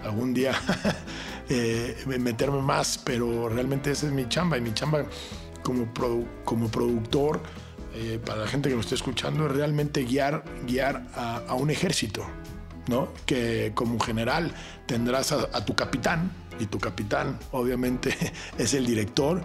[0.04, 0.54] algún día
[1.50, 5.06] eh, meterme más, pero realmente esa es mi chamba y mi chamba
[5.64, 5.88] como,
[6.44, 7.42] como productor,
[7.94, 11.70] eh, para la gente que nos esté escuchando, es realmente guiar, guiar a, a un
[11.70, 12.26] ejército,
[12.88, 13.10] ¿no?
[13.26, 14.54] Que como general
[14.86, 18.16] tendrás a, a tu capitán y tu capitán obviamente
[18.58, 19.44] es el director,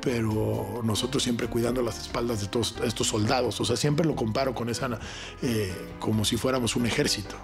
[0.00, 4.54] pero nosotros siempre cuidando las espaldas de todos estos soldados, o sea, siempre lo comparo
[4.54, 4.98] con esa,
[5.42, 7.36] eh, como si fuéramos un ejército.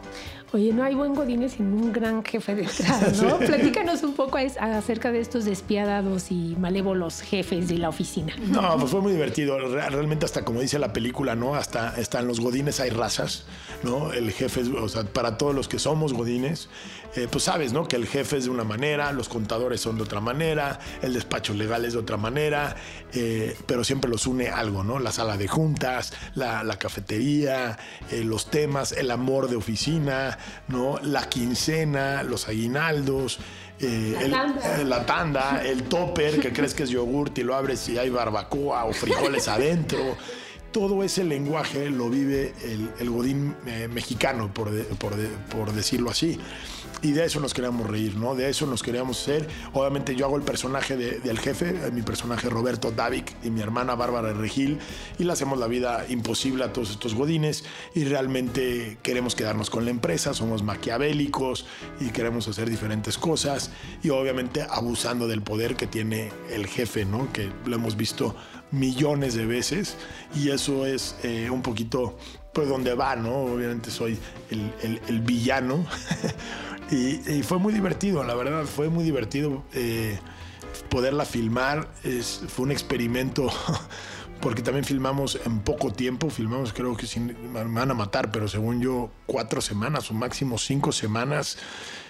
[0.57, 3.37] Oye, no hay buen Godínez sin un gran jefe detrás, ¿no?
[3.41, 8.35] Platícanos un poco acerca de estos despiadados y malévolos jefes de la oficina.
[8.39, 9.59] No, pues fue muy divertido.
[9.59, 11.57] Re- Realmente hasta como dice la película, ¿no?
[11.57, 13.45] Hasta, hasta en los godines hay razas,
[13.83, 14.15] ¿no?
[14.15, 16.71] El jefe, es, o sea, para todos los que somos godines,
[17.17, 17.87] eh, pues sabes, ¿no?
[17.87, 21.53] Que el jefe es de una manera, los contadores son de otra manera, el despacho
[21.53, 22.77] legal es de otra manera,
[23.13, 24.99] eh, pero siempre los une algo, ¿no?
[25.01, 27.79] La sala de juntas, la, la cafetería,
[28.11, 30.99] eh, los temas, el amor de oficina, ¿no?
[31.03, 33.39] La quincena, los aguinaldos.
[33.79, 34.81] eh, La el- tanda.
[34.81, 38.09] eh, la tanda, el topper, que crees que es yogurt y lo abres y hay
[38.11, 39.99] barbacoa o frijoles adentro.
[40.73, 45.73] Todo ese lenguaje lo vive el, el godín eh, mexicano, por, de- por de- por
[45.73, 46.39] decirlo así.
[47.03, 48.35] Y de eso nos queríamos reír, ¿no?
[48.35, 49.47] De eso nos queríamos hacer.
[49.75, 53.61] Obviamente yo hago el personaje de- del jefe, eh, mi personaje Roberto Davik y mi
[53.61, 54.79] hermana Bárbara Regil,
[55.19, 59.85] y le hacemos la vida imposible a todos estos godines y realmente queremos quedarnos con
[59.85, 61.67] la empresa, somos maquiavélicos
[62.01, 63.71] y queremos hacer diferentes cosas
[64.03, 67.31] y obviamente abusando del poder que tiene el jefe, ¿no?
[67.33, 68.35] Que lo hemos visto
[68.73, 69.97] millones de veces
[70.35, 72.17] y eso es eh, un poquito
[72.53, 73.37] pues donde va, ¿no?
[73.45, 74.19] Obviamente soy
[74.51, 75.85] el, el- el villano
[76.91, 80.19] y, fue muy divertido, la verdad, fue muy divertido eh,
[80.89, 81.89] poderla filmar,
[82.49, 83.51] fue un experimento
[84.41, 88.47] porque también filmamos en poco tiempo, filmamos creo que sin, me van a matar, pero
[88.47, 91.59] según yo cuatro semanas o máximo cinco semanas,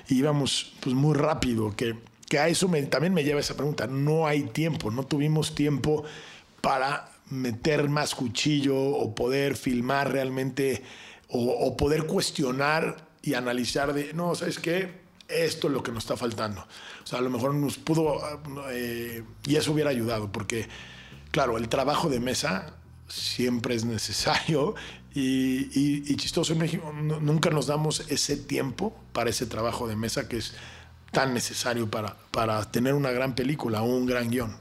[0.08, 1.96] íbamos pues muy rápido, que,
[2.28, 6.04] que a eso también me lleva esa pregunta, no hay tiempo, no tuvimos tiempo
[6.60, 10.82] para meter más cuchillo o poder filmar realmente
[11.28, 15.04] o poder cuestionar y analizar de, no, ¿sabes qué?
[15.28, 16.60] Esto es lo que nos está faltando.
[16.62, 18.20] O sea, a lo mejor nos pudo,
[18.70, 20.68] eh, y eso hubiera ayudado, porque,
[21.32, 22.74] claro, el trabajo de mesa
[23.08, 24.74] siempre es necesario
[25.14, 30.28] y, y- chistoso en México, nunca nos damos ese tiempo para ese trabajo de mesa
[30.28, 30.54] que es
[31.12, 34.56] tan necesario para, para tener una gran película o un gran guion.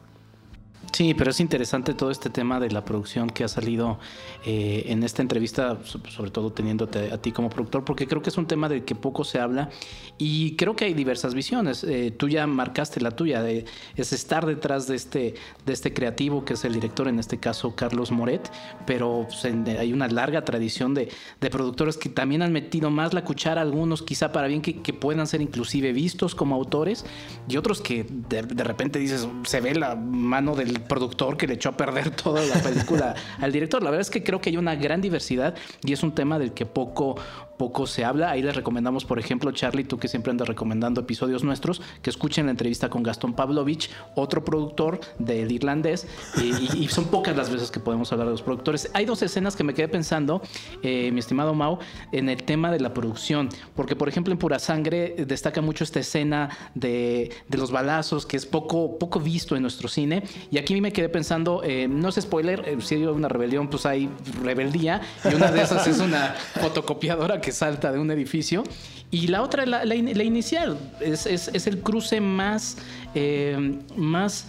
[0.92, 4.00] Sí, pero es interesante todo este tema de la producción que ha salido
[4.46, 8.30] eh, en esta entrevista, so- sobre todo teniéndote a ti como productor, porque creo que
[8.30, 9.70] es un tema del que poco se habla
[10.18, 11.84] y creo que hay diversas visiones.
[11.84, 13.66] Eh, tú ya marcaste la tuya, de-
[13.98, 15.34] es estar detrás de este,
[15.66, 18.50] de este creativo que es el director, en este caso Carlos Moret,
[18.86, 21.10] pero pues, en- hay una larga tradición de,
[21.42, 24.94] de productores que también han metido más la cuchara, algunos quizá para bien que, que
[24.94, 27.06] puedan ser inclusive vistos como autores
[27.50, 31.56] y otros que de, de repente dices, se ve la mano del productor que le
[31.56, 33.82] echó a perder toda la película al director.
[33.84, 36.54] La verdad es que creo que hay una gran diversidad y es un tema del
[36.54, 37.16] que poco,
[37.58, 38.32] poco se habla.
[38.32, 42.46] Ahí les recomendamos, por ejemplo, Charlie, tú que siempre andas recomendando episodios nuestros, que escuchen
[42.46, 46.08] la entrevista con Gastón Pavlovich, otro productor del irlandés,
[46.42, 48.90] y, son pocas las veces que podemos hablar de los productores.
[48.94, 50.42] Hay dos escenas que me quedé pensando,
[50.82, 51.80] eh, mi estimado Mau,
[52.12, 56.00] en el tema de la producción, porque por ejemplo en Pura Sangre destaca mucho esta
[56.00, 60.80] escena de, de los balazos, que es poco, poco visto en nuestro cine, y aquí
[60.80, 64.10] me quedé pensando, eh, no es spoiler, eh, si hay una rebelión, pues hay
[64.42, 68.64] rebeldía, y una de esas es una fotocopiadora que salta de un edificio,
[69.12, 72.78] y la otra, la, la in- la inicial, es, es- es el cruce más,
[73.14, 74.48] eh, más...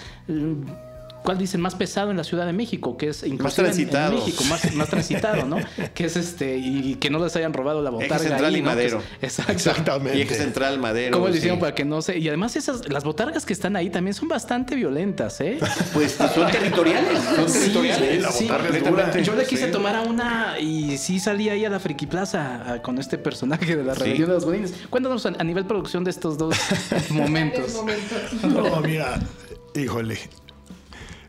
[1.27, 1.61] ¿Cuál dicen?
[1.61, 4.15] Más pesado en la Ciudad de México, que es inclusive en- en, transitado.
[4.15, 5.57] México, más, más transitado, ¿no?
[5.95, 8.19] Que es este, y que no les hayan robado la botarga.
[8.21, 8.75] Central ahí, y ¿no?
[8.77, 9.03] Que es- Madero.
[9.21, 9.53] exacto.
[9.53, 10.17] Exactamente.
[10.19, 11.13] Y eje central, madero.
[11.13, 11.39] ¿Cómo le sí.
[11.39, 12.17] hicieron para que no se.?
[12.19, 15.59] Y además, esas, las botargas que están ahí también son bastante violentas, ¿eh?
[15.93, 17.19] Pues son territoriales.
[17.35, 18.23] Son Sí, territoriales.
[18.23, 18.45] la sí.
[18.45, 19.21] botarga.
[19.21, 19.73] Yo le quise Sí.
[19.73, 23.75] tomar a una y sí salí ahí a la Friki Plaza a- con este personaje
[23.75, 24.01] de la Sí.
[24.03, 24.75] rebelión de los godines.
[24.91, 26.55] Cuéntanos a, a nivel producción de estos dos
[27.11, 27.83] momentos.
[28.45, 29.19] No, mira,
[29.75, 30.19] híjole.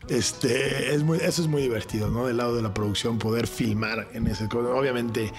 [0.08, 2.26] Este, es muy, eso es muy divertido, ¿no?
[2.26, 4.46] Del lado de la producción, poder filmar en ese.
[4.46, 5.32] Obviamente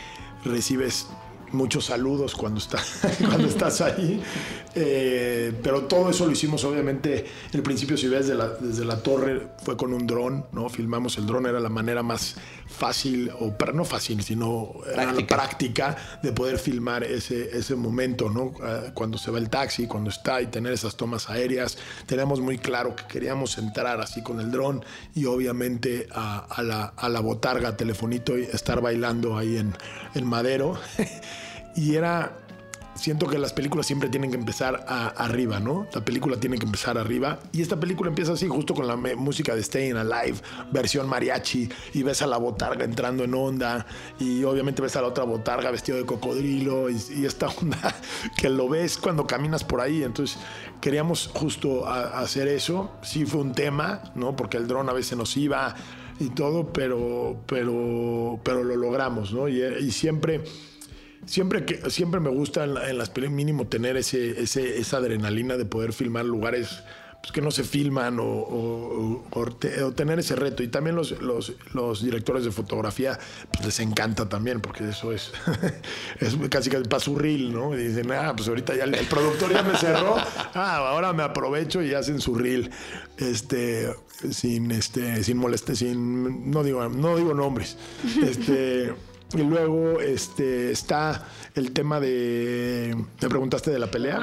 [0.46, 1.08] recibes
[1.52, 2.80] muchos saludos cuando, está,
[3.20, 4.22] cuando estás ahí,
[4.76, 9.02] eh, pero todo eso lo hicimos, obviamente, el principio, si ves desde la, desde la
[9.02, 10.70] torre, fue con un dron, ¿no?
[10.70, 12.36] Filmamos el dron, era la manera más
[12.68, 15.36] fácil, o pero no fácil, sino era la Práctica.
[15.36, 18.54] práctica de poder filmar ese, ese momento, ¿no?
[18.62, 21.78] Ah, Cuando se va el taxi, cuando está y tener esas tomas aéreas.
[22.06, 24.84] Teníamos muy claro que queríamos entrar así con el dron
[25.16, 29.76] y obviamente a, a la, a la botarga, telefonito y estar bailando ahí en,
[30.14, 30.78] en Madero.
[31.76, 32.36] y era
[32.96, 35.88] siento que las películas siempre tienen que empezar a- arriba, ¿no?
[35.94, 37.40] La película tiene que empezar arriba.
[37.54, 40.38] Y esta película empieza así, justo con la música de Staying Alive,
[40.74, 43.86] versión mariachi, y ves a la botarga entrando en onda,
[44.20, 47.96] y obviamente ves a la otra botarga vestido de cocodrilo, y, y esta onda
[48.38, 50.04] que lo ves cuando caminas por ahí.
[50.04, 50.38] Entonces
[50.82, 52.92] queríamos justo a- hacer eso.
[53.02, 54.36] Sí fue un tema, ¿no?
[54.36, 55.74] Porque el dron a veces nos iba
[56.20, 59.48] y todo, pero, pero, pero lo logramos, ¿no?
[59.48, 60.44] Y, y siempre
[61.26, 65.58] siempre que siempre me gusta en, en las películas mínimo tener ese, ese- esa adrenalina
[65.58, 66.84] de poder filmar lugares
[67.22, 70.64] pues, que no se filman o, o- o- o te- o tener ese reto.
[70.64, 71.54] Y también los, los,
[72.02, 73.20] directores de fotografía
[73.52, 75.34] pues, les encanta también porque eso es,
[76.22, 77.72] es casi casi para su reel, ¿no?
[77.76, 81.94] Dicen, ah, pues ahorita ya el, productor ya me cerró, ah, ahora me aprovecho y
[81.94, 82.72] hacen su reel.
[83.18, 83.94] Este,
[84.32, 87.76] sin este, sin moleste, sin, no digo, no digo nombres.
[88.24, 88.94] Este.
[89.34, 92.96] Y luego este, está el tema de.
[93.22, 94.22] ¿Me preguntaste de la pelea?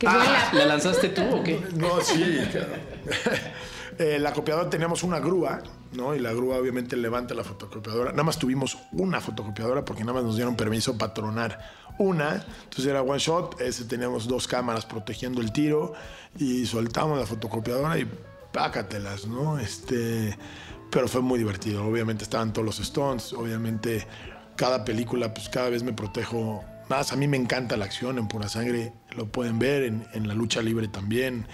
[0.00, 0.52] Que vuela.
[0.52, 1.60] ¿La lanzaste tú o qué?
[1.74, 2.38] No, sí.
[2.50, 2.72] claro.
[3.98, 6.14] Eh, la copiadora teníamos una grúa, ¿no?
[6.14, 8.10] Y la grúa obviamente levanta la fotocopiadora.
[8.10, 11.58] Nada más tuvimos una fotocopiadora porque nada más nos dieron permiso para tronar
[11.98, 12.44] una.
[12.64, 13.58] Entonces era one shot.
[13.58, 15.94] Ese teníamos dos cámaras protegiendo el tiro
[16.38, 18.06] y soltamos la fotocopiadora y
[18.52, 19.58] pácatelas, ¿no?
[19.58, 20.36] Este,
[20.90, 21.84] pero fue muy divertido.
[21.84, 23.32] Obviamente estaban todos los stones.
[23.32, 24.06] Obviamente
[24.56, 27.12] cada película, pues cada vez me protejo más.
[27.12, 28.92] A mí me encanta la acción en pura sangre.
[29.16, 31.46] Lo pueden ver en, en la lucha libre también.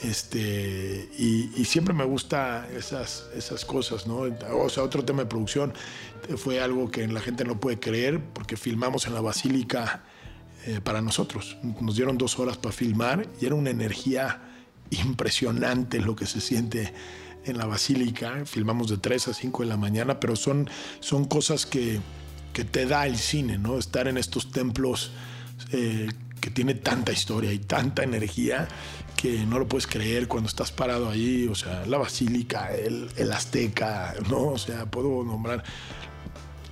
[0.00, 4.26] Este, y, y siempre me gusta esas, esas cosas, ¿no?
[4.52, 5.72] O sea, otro tema de producción
[6.28, 10.04] eh, fue algo que la gente no puede creer porque filmamos en la Basílica
[10.66, 11.56] eh, para nosotros.
[11.80, 14.40] Nos dieron dos horas para filmar y era una energía
[14.90, 16.94] impresionante lo que se siente
[17.48, 18.44] en la Basílica.
[18.44, 20.68] Filmamos de 3 a 5 de la mañana, pero son,
[21.00, 22.00] son cosas que,
[22.52, 23.78] que te da el cine, ¿no?
[23.78, 25.10] Estar en estos templos
[25.72, 26.08] eh,
[26.40, 28.68] que tiene tanta historia y tanta energía
[29.16, 33.32] que no lo puedes creer cuando estás parado ahí, o sea, la Basílica, el, el
[33.32, 34.50] Azteca, ¿no?
[34.50, 35.64] O sea, puedo nombrar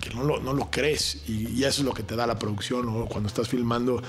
[0.00, 2.38] que no lo, no lo crees y, y eso es lo que te da la
[2.38, 3.06] producción ¿no?
[3.06, 4.00] cuando estás filmando.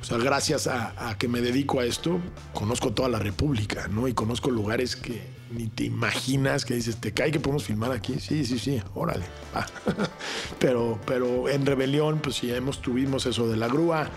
[0.00, 2.18] O sea, gracias a, a que me dedico a esto,
[2.54, 4.08] conozco toda la República, ¿no?
[4.08, 8.16] Y conozco lugares que ni te imaginas que dices, ¿te cae que podemos filmar aquí?
[8.20, 9.24] Sí, sí, sí, órale.
[9.54, 9.66] va.
[10.58, 14.08] pero, pero en Rebelión, pues sí, hemos, tuvimos eso de la grúa,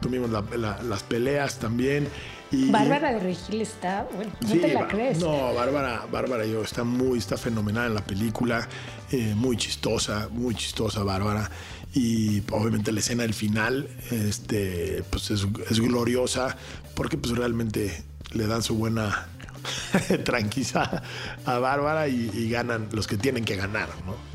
[0.00, 2.08] tuvimos la- la- las peleas también.
[2.50, 5.18] Y, Bárbara de Regil está, bueno, no Sí, te la crees.
[5.20, 8.66] No, Bárbara, Bárbara yo está muy, está fenomenal en la película,
[9.12, 11.50] eh, muy chistosa, muy chistosa Bárbara.
[11.94, 16.56] Y obviamente la escena del final, este, pues es, es gloriosa,
[16.94, 19.26] porque pues realmente le dan su buena
[20.24, 21.02] tranquiza
[21.44, 24.28] a Bárbara y, y ganan los que tienen que ganar, ¿no?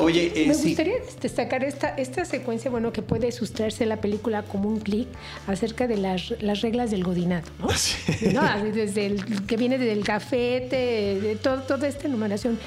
[0.00, 0.68] Oye, eh, Me sí.
[0.68, 5.08] gustaría destacar esta, esta secuencia, bueno, que puede sustraerse la película como un clic
[5.46, 7.66] acerca de las, las reglas del godinato, ¿no?
[8.32, 8.40] ¿No?
[8.40, 12.58] Así Desde el que viene del cafete, de todo, toda esta enumeración.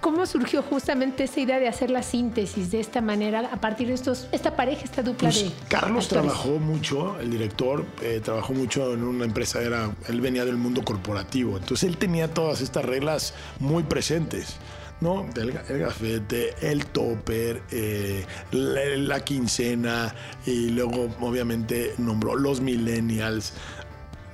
[0.00, 3.94] ¿Cómo surgió justamente esa idea de hacer la síntesis de esta manera a partir de
[3.94, 6.08] estos, esta pareja, esta dupla Pues, de Carlos actores?
[6.32, 10.84] trabajó mucho, el director eh, trabajó mucho en una empresa, era, él venía del mundo
[10.84, 14.56] corporativo, entonces él tenía todas estas reglas muy presentes.
[14.98, 15.26] ¿no?
[15.36, 20.14] El, el gafete, el topper, eh, la, la quincena
[20.46, 23.52] y luego obviamente nombró los millennials,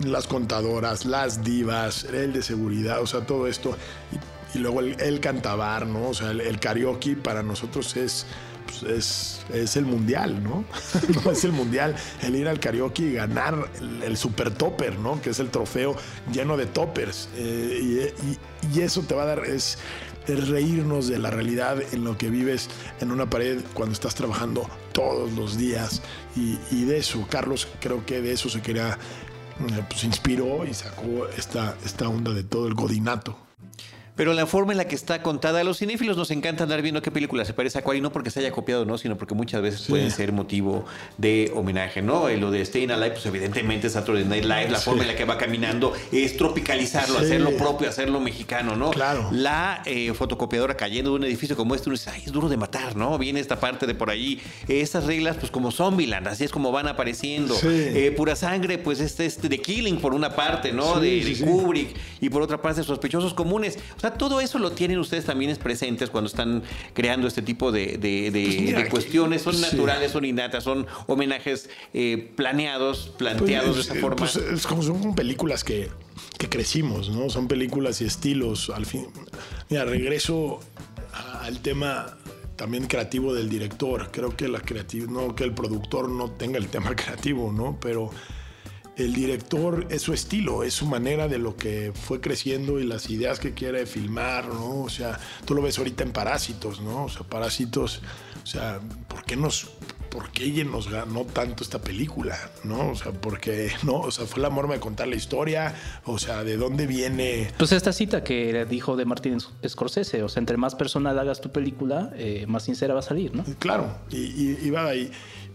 [0.04, 3.76] las contadoras, las divas, el de seguridad, o sea, todo esto.
[4.12, 4.16] Y,
[4.54, 6.08] y luego el, cantabar, ¿no?
[6.08, 8.26] O sea, el, el karaoke para nosotros es,
[8.66, 10.64] pues, es, es el mundial, ¿no?
[11.24, 11.94] no es el mundial.
[12.22, 13.70] El ir al karaoke y ganar
[14.02, 15.20] el, super topper, ¿no?
[15.20, 15.96] Que es el trofeo
[16.32, 17.28] lleno de toppers.
[17.36, 19.78] Eh, y, eso te va a dar, es,
[20.26, 22.68] reírnos de la realidad en lo que vives
[23.00, 26.02] en una pared cuando estás trabajando todos los días.
[26.36, 28.98] Y, de eso, Carlos, creo que de eso se quería
[29.60, 33.36] eh, pues, inspiró y sacó esta, esta onda de todo el godinato.
[34.14, 37.00] Pero la forma en la que está contada, a los cinéfilos nos encanta andar viendo
[37.00, 39.34] qué película se parece a cuál y no porque se haya copiado, no, sino porque
[39.34, 40.84] muchas veces pueden ser motivo
[41.16, 42.30] de homenaje, ¿no?
[42.30, 45.16] Y lo de Staying Alive, pues evidentemente es Saturday Night Live, la forma en la
[45.16, 47.24] que va caminando es tropicalizarlo, Sí.
[47.24, 48.90] hacerlo propio, hacerlo mexicano, ¿no?
[48.90, 49.28] Claro.
[49.32, 52.58] La eh, fotocopiadora cayendo de un edificio como este, uno dice, ay, es duro de
[52.58, 53.16] matar, ¿no?
[53.16, 54.40] Viene esta parte de por allí.
[54.68, 57.54] Estas reglas, pues como Zombieland, así es como van apareciendo.
[57.54, 57.66] Sí.
[57.68, 61.00] Eh, pura sangre, pues este, este de Killing por una parte, ¿no?
[61.00, 61.36] De de.
[61.42, 63.78] Kubrick y por otra parte sospechosos comunes.
[64.02, 66.62] Sea, todo eso lo tienen ustedes también presentes cuando están
[66.92, 69.42] creando este tipo de, de- de- Pues de cuestiones.
[69.42, 69.62] Son sí.
[69.62, 74.16] naturales, son innatas, son homenajes eh, planeados, planteados Pues, de esa eh, forma.
[74.16, 75.88] pues, es como son películas que,
[76.36, 77.30] que crecimos, ¿no?
[77.30, 78.70] Son películas y estilos.
[78.70, 79.06] Al fin,
[79.70, 80.58] mira, regreso
[81.40, 82.16] al tema
[82.56, 84.10] también creativo del director.
[84.12, 87.78] Creo que la creativ- no que el productor no tenga el tema creativo, ¿no?
[87.80, 88.10] Pero
[89.04, 93.10] el director es su estilo, es su manera de lo que fue creciendo y las
[93.10, 94.82] ideas que quiere filmar, ¿no?
[94.82, 97.04] O sea, tú lo ves ahorita en Parásitos, ¿no?
[97.04, 98.00] O sea, Parásitos,
[98.42, 99.70] o sea, ¿por qué nos,
[100.10, 102.90] por qué ella nos ganó tanto esta película, ¿no?
[102.90, 103.94] O sea, porque, ¿no?
[104.00, 107.72] O sea, fue la forma de contar la historia, o sea, de dónde viene, Pues
[107.72, 112.10] esta cita que dijo de Martin Scorsese, o sea, entre más personal hagas tu película,
[112.16, 113.44] eh, más sincera va a salir, ¿no?
[113.58, 115.10] Claro, y, y- y va de ahí.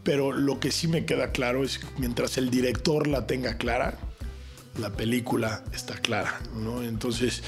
[0.08, 3.98] Pero lo que sí me queda claro es que mientras el director la tenga clara,
[4.80, 6.82] la película está clara, ¿no?
[6.82, 7.44] Entonces,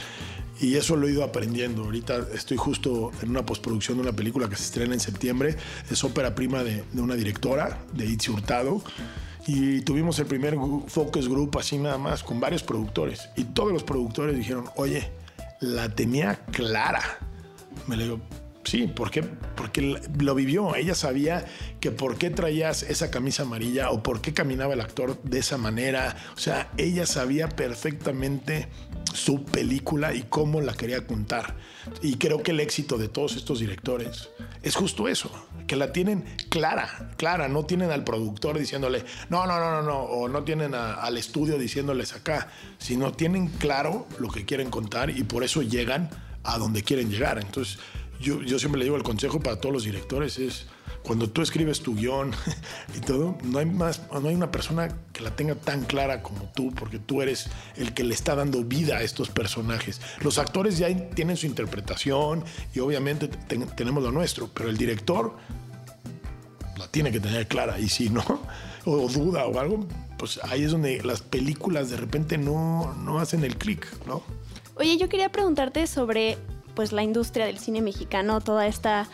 [0.60, 1.86] y eso lo he ido aprendiendo.
[1.86, 5.56] Ahorita estoy justo en una postproducción de una película que se estrena en septiembre.
[5.90, 8.84] Es ópera prima de, de una directora, de Itzi Hurtado.
[9.48, 13.30] Y tuvimos el primer focus group así nada más, con varios productores.
[13.38, 15.10] Y todos los productores dijeron, oye,
[15.62, 17.20] la tenía clara.
[17.88, 18.20] Me le digo,
[18.70, 19.24] sí, ¿por qué?
[19.24, 20.76] Porque lo vivió.
[20.76, 21.46] Ella sabía
[21.80, 25.58] que por qué traías esa camisa amarilla o por qué caminaba el actor de esa
[25.58, 26.16] manera.
[26.36, 28.68] O sea, ella sabía perfectamente
[29.14, 31.56] su película y cómo la quería contar.
[32.02, 34.30] Y creo que el éxito de todos estos directores
[34.62, 35.32] es justo eso,
[35.66, 40.00] que la tienen clara, clara, no tienen al productor diciéndole, no, no, no, no, no,
[40.00, 45.24] o no tienen al estudio diciéndoles acá, sino tienen claro lo que quieren contar y
[45.24, 46.10] por eso llegan
[46.44, 47.40] a donde quieren llegar.
[47.40, 47.80] Entonces,
[48.20, 50.66] yo, yo siempre le digo el consejo para todos los directores es,
[51.04, 52.32] cuando tú escribes tu guion
[52.98, 56.52] y todo, no hay más, no hay una persona que la tenga tan clara como
[56.56, 57.48] tú, porque tú eres
[57.78, 60.02] el que le está dando vida a estos personajes.
[60.22, 62.44] Los actores ya tienen su interpretación
[62.76, 65.36] y obviamente ten- tenemos lo nuestro, pero el director
[66.78, 68.24] la tiene que tener clara y si no,
[68.86, 69.86] o duda o algo,
[70.18, 74.22] pues ahí es donde las películas de repente no, no hacen el clic, ¿no?
[74.76, 76.38] Oye, yo quería preguntarte sobre
[76.80, 79.06] pues la industria del cine mexicano, toda esta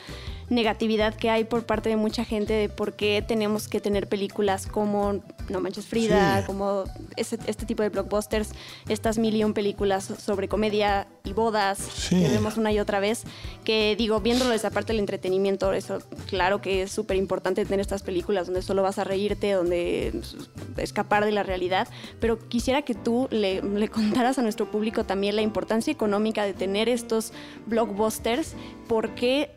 [0.49, 4.67] negatividad que hay por parte de mucha gente de por qué tenemos que tener películas
[4.67, 6.45] como No Manches Frida, Sí.
[6.47, 6.83] como
[7.15, 8.51] ese- este tipo de blockbusters,
[8.89, 12.21] estas million películas sobre comedia y bodas Sí.
[12.21, 13.23] que vemos una y otra vez,
[13.63, 18.03] que digo, viéndolo desde aparte del entretenimiento, eso claro que es súper importante tener estas
[18.03, 20.13] películas donde solo vas a reírte, donde
[20.77, 21.87] escapar de la realidad,
[22.19, 26.53] pero quisiera que tú le, le contaras a nuestro público también la importancia económica de
[26.53, 27.33] tener estos
[27.65, 28.53] blockbusters,
[28.87, 29.51] por qué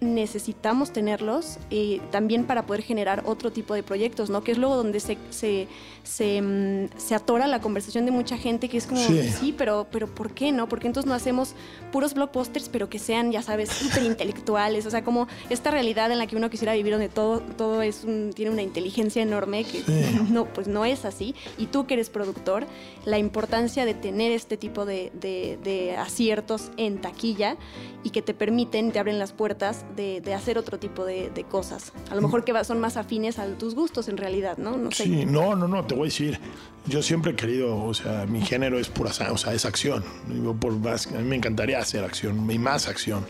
[0.79, 4.43] necesitamos tenerlos, y también para poder generar otro tipo de proyectos, ¿no?
[4.45, 5.67] Que es luego donde se, se,
[6.05, 9.23] se, mm, se atora la conversación de mucha gente, que es como, Sí.
[9.29, 10.69] sí, pero, pero ¿por qué no?
[10.69, 11.55] Porque entonces no hacemos
[11.93, 16.19] puros blockbusters, pero que sean, ya sabes, súper intelectuales, o sea, como esta realidad en
[16.19, 19.83] la que uno quisiera vivir donde todo, todo es un- tiene una inteligencia enorme, que
[20.31, 21.35] no, pues no es así.
[21.57, 22.67] Y tú que eres productor,
[23.05, 27.57] la importancia de tener este tipo de, de- de aciertos en taquilla
[28.05, 31.45] y que te permiten, te abren las puertas de, de hacer otro tipo de, de
[31.45, 31.93] cosas.
[32.11, 34.77] A lo mejor que va- son más afines a tus gustos en realidad, ¿no?
[34.77, 35.05] No sé.
[35.05, 36.39] Sí, no, no, no, te voy a decir.
[36.87, 40.05] Yo siempre he querido, o sea, mi género es pura, o sea, es acción.
[40.29, 43.25] Digo, por más, a mí me encantaría hacer acción y más acción.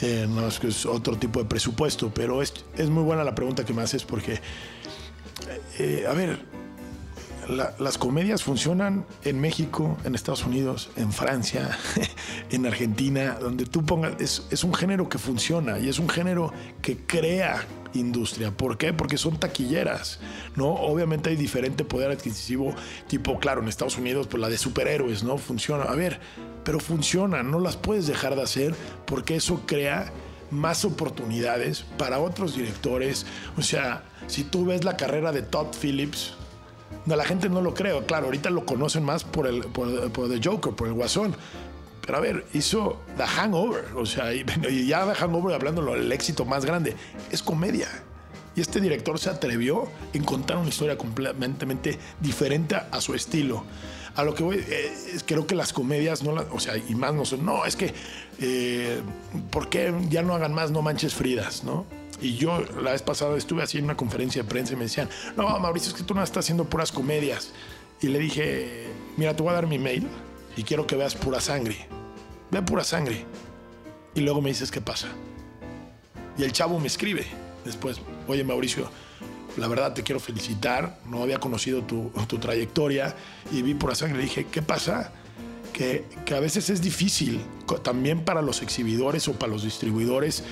[0.00, 3.34] Eh, no es que es otro tipo de presupuesto, pero es, es muy buena la
[3.34, 4.38] pregunta que me haces porque,
[5.78, 6.38] eh, a ver,
[7.48, 11.76] la- las comedias funcionan en México, en Estados Unidos, en Francia,
[12.50, 16.52] en Argentina, donde tú pongas, es, es un género que funciona y es un género
[16.82, 18.50] que crea industria.
[18.50, 18.92] ¿Por qué?
[18.92, 20.20] Porque son taquilleras,
[20.56, 20.66] ¿no?
[20.74, 22.74] Obviamente hay diferente poder adquisitivo,
[23.08, 25.38] tipo, claro, en Estados Unidos, pues la de superhéroes, ¿no?
[25.38, 25.84] Funciona.
[25.84, 26.20] A ver,
[26.64, 28.74] pero funciona, no las puedes dejar de hacer
[29.06, 30.12] porque eso crea
[30.50, 33.24] más oportunidades para otros directores.
[33.56, 36.34] O sea, si tú ves la carrera de Todd Phillips,
[37.06, 37.98] no, la gente no lo cree.
[38.06, 41.34] Claro, ahorita lo conocen más por el por, por The Joker, por el Guasón.
[42.02, 43.84] Pero a ver, hizo The Hangover.
[43.96, 46.94] O sea, y, y ya The Hangover, hablando del éxito más grande,
[47.30, 47.88] es comedia.
[48.56, 53.62] Y este director se atrevió en contar una historia completamente diferente a, a su estilo.
[54.16, 54.92] A lo que voy, eh,
[55.26, 57.94] creo que las comedias, no la- o sea, y más no son, no, es que,
[58.40, 59.00] eh,
[59.50, 61.86] ¿por qué ya no hagan más No Manches Fridas, no?
[62.20, 65.58] Y yo la vez pasada estuve en una conferencia de prensa y me decían, no,
[65.58, 67.52] Mauricio, es que tú no estás haciendo puras comedias.
[68.00, 70.06] Y le dije, mira, te voy a dar mi mail
[70.56, 71.86] y quiero que veas pura sangre.
[72.50, 73.24] Ve pura sangre.
[74.14, 75.08] Y luego me dices qué pasa.
[76.36, 77.26] Y el chavo me escribe
[77.64, 78.90] después, oye Mauricio,
[79.56, 83.14] la verdad te quiero felicitar, no había conocido tu, tu trayectoria
[83.52, 84.18] y vi pura sangre.
[84.18, 85.12] Le dije, ¿qué pasa?
[85.72, 87.40] Que, que a veces es difícil,
[87.82, 90.44] también para los exhibidores o para los distribuidores,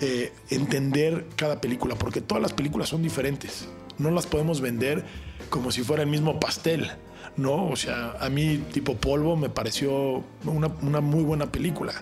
[0.00, 3.68] eh, entender cada película, porque todas las películas son diferentes.
[3.98, 5.04] No las podemos vender
[5.50, 6.90] como si fuera el mismo pastel,
[7.36, 7.66] ¿no?
[7.68, 11.92] O sea, a mí tipo polvo me pareció una, muy buena película.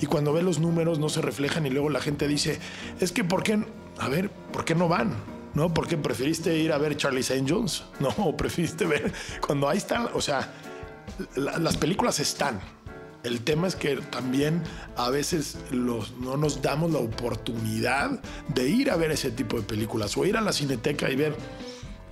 [0.00, 2.58] Y cuando ve los números no se reflejan y luego la gente dice,
[3.00, 3.64] es que ¿por qué?
[3.98, 5.14] A ver, ¿por qué no van?
[5.54, 5.72] ¿No?
[5.74, 7.84] ¿Por qué preferiste ir a ver Charlie's Angels?
[8.00, 9.12] No, o preferiste ver
[9.46, 10.52] cuando ahí están, o sea,
[11.36, 12.60] la- las películas están.
[13.24, 14.62] El tema es que también
[14.96, 20.16] a veces no nos damos la oportunidad de ir a ver ese tipo de películas
[20.16, 21.36] o ir a la cineteca y ver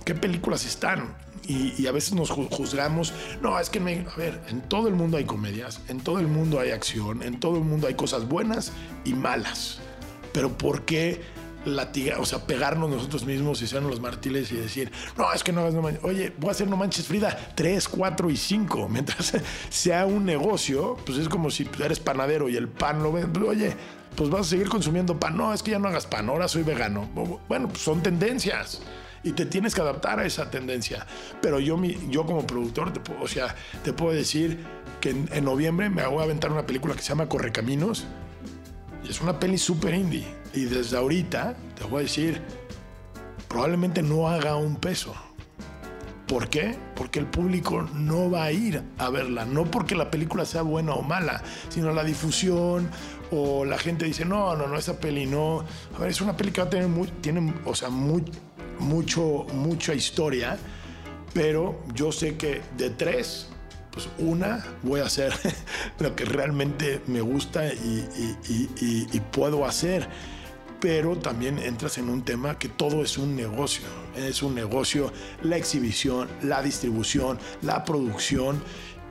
[0.05, 1.15] qué películas están.
[1.47, 5.17] Y, a veces nos ju- juzgamos, no, es que a ver, en todo el mundo
[5.17, 8.71] hay comedias, en todo el mundo hay acción, en todo el mundo hay cosas buenas
[9.03, 9.79] y malas.
[10.33, 11.19] Pero ¿por qué
[11.65, 15.51] latigar, o sea, pegarnos nosotros mismos y sernos los martiles y decir, no, es que
[15.51, 18.89] no hagas no manches, oye, voy a hacer no manches Frida 3, 4 y 5.
[18.91, 19.33] Mientras
[19.69, 23.75] sea un negocio, pues es como si eres panadero y el pan lo ven, oye,
[24.15, 25.37] pues vas a seguir consumiendo pan.
[25.37, 27.09] No, es que ya no hagas pan, ahora soy vegano.
[27.47, 28.81] Bueno, pues son tendencias
[29.23, 31.05] y te tienes que adaptar a esa tendencia.
[31.41, 34.59] Pero yo, mi, yo como productor, te puedo, o sea, te puedo decir
[34.99, 38.05] que en, en noviembre me voy a aventar una película que se llama Correcaminos
[39.09, 40.27] es una peli súper indie.
[40.53, 42.41] Y desde ahorita te voy a decir,
[43.47, 45.13] probablemente no haga un peso.
[46.27, 46.77] ¿Por qué?
[46.95, 49.43] Porque el público no va a ir a verla.
[49.43, 52.89] No porque la película sea buena o mala, sino la difusión
[53.31, 55.65] o la gente dice, no, no, no, esa peli no.
[55.93, 56.89] A ver, es una peli que va a tener
[57.21, 60.57] tiene, o sea, mucho, mucha historia,
[61.33, 63.49] pero yo sé que de tres,
[63.91, 65.33] pues una voy a hacer
[65.99, 70.07] lo que realmente me gusta y, puedo hacer.
[70.79, 73.85] Pero también entras en un tema que todo es un negocio.
[74.15, 75.13] Es un negocio
[75.43, 78.63] la exhibición, la distribución, la producción.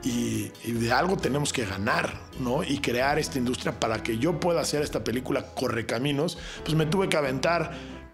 [0.03, 2.63] Y, y de algo tenemos que ganar, ¿no?
[2.63, 6.37] Y crear esta industria para que yo pueda hacer esta película Correcaminos.
[6.65, 7.71] Pues me tuve que aventar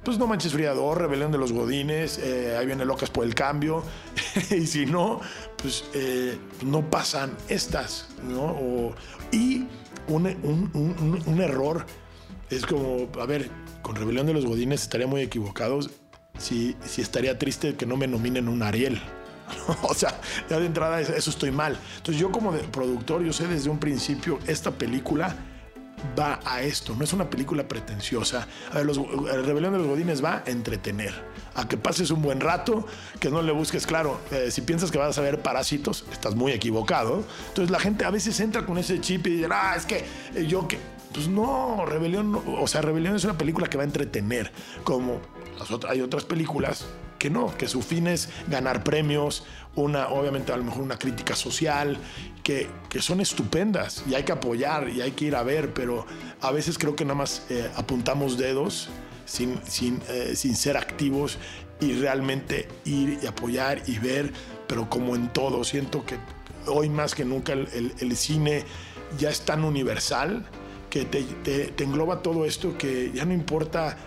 [0.08, 3.36] pues no manches Frida 2, Rebelión de los Godines, eh, ahí viene Locas por el
[3.36, 3.84] Cambio,
[4.52, 5.20] y si no,
[5.62, 8.44] pues eh, no pasan estas, ¿no?
[8.46, 8.96] O-
[9.34, 9.66] y
[10.08, 11.86] un, un- un- un error
[12.50, 13.50] es como, a ver,
[13.82, 15.80] con Rebelión de los Godines estaría muy equivocado
[16.38, 19.02] si, si estaría triste que no me nominen un Ariel.
[19.84, 21.78] o sea, ya de entrada eso estoy mal.
[21.98, 25.36] Entonces yo como productor, yo sé desde un principio, esta película
[26.18, 28.48] va a esto, no es una película pretenciosa.
[28.72, 31.14] A ver, el Rebelión de los Godines va a entretener,
[31.56, 32.86] a que pases un buen rato,
[33.20, 36.52] que no le busques, claro, eh, si piensas que vas a ver parásitos, estás muy
[36.52, 37.24] equivocado.
[37.50, 40.46] Entonces la gente a veces entra con ese chip y dice, ah, es que eh,
[40.48, 40.80] yo que...
[41.14, 44.52] Pues no, Rebelión, o sea, Rebelión es una película que va a entretener,
[44.84, 45.20] como
[45.90, 46.86] hay otras películas
[47.18, 49.44] que no, que su fin es ganar premios,
[49.76, 51.98] una, obviamente a lo mejor una crítica social,
[52.44, 56.06] que, que, son estupendas y hay que apoyar y hay que ir a ver, pero
[56.42, 58.90] a veces creo que nada más eh, apuntamos dedos
[59.26, 61.38] sin, sin, eh, sin ser activos
[61.80, 64.32] y realmente ir y apoyar y ver,
[64.68, 66.18] pero como en todo, siento que
[66.68, 68.64] hoy más que nunca el, el, cine
[69.18, 70.46] ya es tan universal
[70.90, 73.98] que te, te engloba todo esto que ya no importa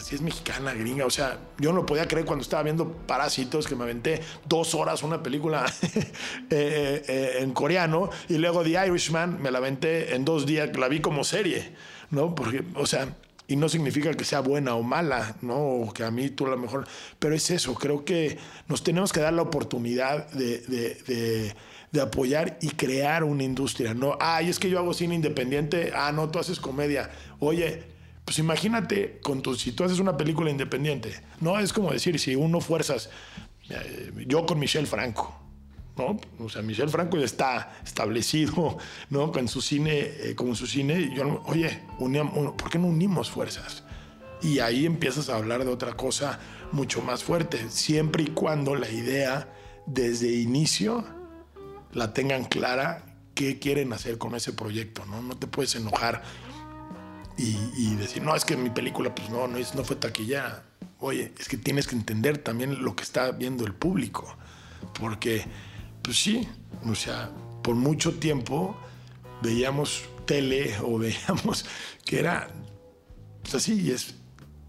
[0.00, 1.06] si es mexicana, gringa.
[1.06, 4.74] O sea, yo no lo podía creer cuando estaba viendo Parásitos, que me aventé dos
[4.74, 5.64] horas una película
[6.50, 10.88] eh, eh, en coreano, y luego The Irishman me la aventé en dos días, la
[10.88, 11.72] vi como serie,
[12.10, 12.34] ¿no?
[12.34, 13.08] Porque, o sea,
[13.48, 15.58] y no significa que sea buena o mala, ¿no?
[15.58, 16.86] O que a mí tú a lo mejor.
[17.18, 18.36] Pero es eso, creo que
[18.68, 21.54] nos tenemos que dar la oportunidad de, de,
[21.90, 24.18] de, apoyar y crear una industria, ¿no?
[24.20, 27.10] Ay, es que yo hago cine independiente, ah, no, tú haces comedia.
[27.40, 27.97] Oye,
[28.28, 31.58] pues imagínate con tu, si tú haces una película independiente, ¿no?
[31.58, 33.08] Es como decir, si uno fuerzas,
[33.70, 35.34] eh, yo con Michel Franco,
[35.96, 36.20] ¿no?
[36.38, 38.76] O sea, Michel Franco ya está establecido,
[39.08, 39.32] ¿no?
[39.32, 43.84] Con su cine, eh, como su cine, yo, oye, uníamos, ¿por qué no unimos fuerzas?
[44.42, 46.38] Y ahí empiezas a hablar de otra cosa
[46.70, 49.50] mucho más fuerte, siempre y cuando la idea
[49.86, 51.02] desde inicio
[51.94, 55.22] la tengan clara qué quieren hacer con ese proyecto, ¿no?
[55.22, 56.24] No te puedes enojar
[57.38, 60.64] y, y, decir, no, es que mi película, pues no, no, no fue taquilla.
[60.98, 64.36] Oye, es que tienes que entender también lo que está viendo el público.
[64.98, 65.44] Porque,
[66.02, 66.48] pues sí,
[66.84, 67.30] o sea,
[67.62, 68.76] por mucho tiempo
[69.40, 71.64] veíamos tele o veíamos
[72.04, 72.48] que era,
[73.42, 74.16] pues así, es,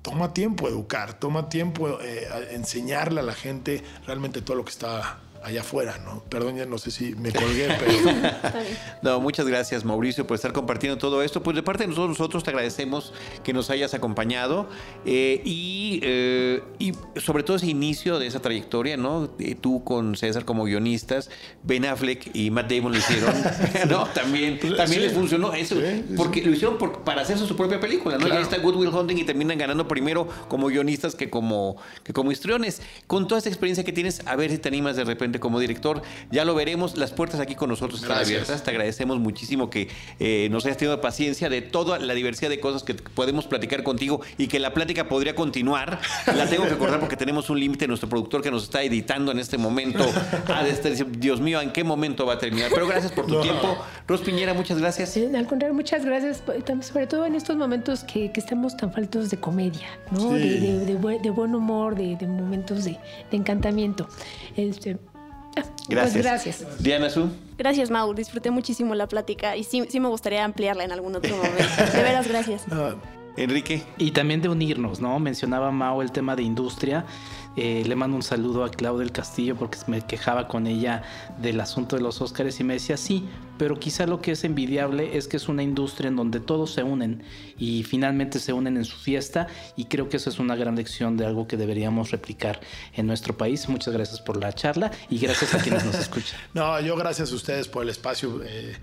[0.02, 5.20] toma tiempo educar, toma tiempo eh, enseñarle a la gente realmente todo lo que está
[5.44, 6.24] allá afuera, ¿no?
[6.30, 7.94] Perdón, ya no sé si me colgué, pero...
[9.02, 11.42] no, muchas gracias, Mauricio, por estar compartiendo todo esto.
[11.42, 13.14] Pues de parte de nosotros, nosotros te agradecemos
[13.44, 14.70] que nos hayas acompañado
[15.06, 19.30] eh, y, eh, y, sobre todo ese inicio de esa trayectoria, ¿no?
[19.40, 21.30] Eh, tú con César como guionistas,
[21.64, 23.34] Ben Affleck y Matt Damon lo hicieron,
[23.90, 24.06] ¿no?
[24.08, 25.00] También, también sí.
[25.00, 28.26] les funcionó eso, sí, porque lo hicieron por, para hacerse su propia película, ¿no?
[28.26, 28.36] Claro.
[28.36, 32.32] Ya está Good Will Hunting y terminan ganando primero como guionistas que como, que como
[32.32, 32.82] histriones.
[33.08, 36.02] Con toda esta experiencia que tienes, a ver si te animas de repente como director.
[36.32, 36.98] Ya lo veremos.
[36.98, 38.38] Las puertas aquí con nosotros están Gracias.
[38.42, 38.64] abiertas.
[38.64, 42.84] Te agradecemos muchísimo que eh, nos hayas tenido paciencia de toda la diversidad de cosas
[42.84, 46.00] que podemos platicar contigo y que la plática podría continuar.
[46.26, 47.88] La tengo que acordar porque tenemos un límite.
[47.88, 50.06] Nuestro productor que nos está editando en este momento
[50.48, 52.72] ha de estar diciendo, Dios mío, ¿en qué momento va a terminar?
[52.74, 53.42] Pero gracias por tu no.
[53.42, 53.78] tiempo.
[54.08, 55.10] Ros Piñera, muchas gracias.
[55.10, 56.42] Sí, al contrario, muchas gracias.
[56.82, 60.32] Sobre todo en estos momentos que, que estamos tan faltos de comedia, ¿no?
[60.32, 60.40] Sí.
[60.40, 62.98] De, de, de, buen, de, buen humor, de, momentos de,
[63.32, 64.08] encantamiento.
[64.56, 64.98] Este,
[65.88, 66.14] Gracias.
[66.14, 66.84] Pues gracias.
[66.84, 67.30] Diana Su.
[67.58, 68.14] Gracias, Mau.
[68.14, 71.64] Disfruté muchísimo la plática y sí, sí me gustaría ampliarla en algún otro momento.
[71.94, 72.68] De veras, gracias.
[72.68, 72.96] No.
[73.38, 73.84] Enrique.
[73.98, 75.18] Y también de unirnos, ¿no?
[75.20, 77.06] Mencionaba Mau el tema de industria.
[77.56, 81.04] Eh, le mando un saludo a Claudia del Castillo porque me quejaba con ella
[81.42, 83.28] del asunto de los Óscares y me decía, sí,
[83.60, 86.82] pero quizá lo que es envidiable es que es una industria en donde todos se
[86.82, 87.24] unen
[87.58, 91.18] y finalmente se unen en su fiesta y creo que eso es una gran lección
[91.18, 92.62] de algo que deberíamos replicar
[92.94, 93.68] en nuestro país.
[93.68, 96.40] Muchas gracias por la charla y gracias a quienes nos escuchan.
[96.54, 98.42] No, yo gracias a ustedes por el espacio.
[98.44, 98.76] Eh,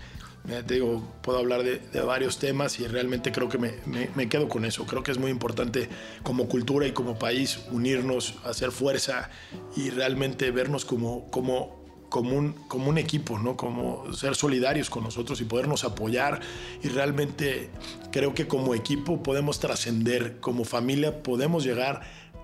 [0.45, 4.29] te digo, puedo hablar de, de, varios temas y realmente creo que me, me, me,
[4.29, 4.85] quedo con eso.
[4.85, 5.89] Creo que es muy importante
[6.23, 9.29] como cultura y como país unirnos, hacer fuerza
[9.75, 11.76] y realmente vernos como, como,
[12.09, 13.57] como, un, como un equipo, ¿no?
[13.57, 16.41] como ser solidarios con nosotros y podernos apoyar.
[16.83, 17.69] Y realmente
[18.11, 22.01] creo que como equipo podemos trascender, como familia podemos llegar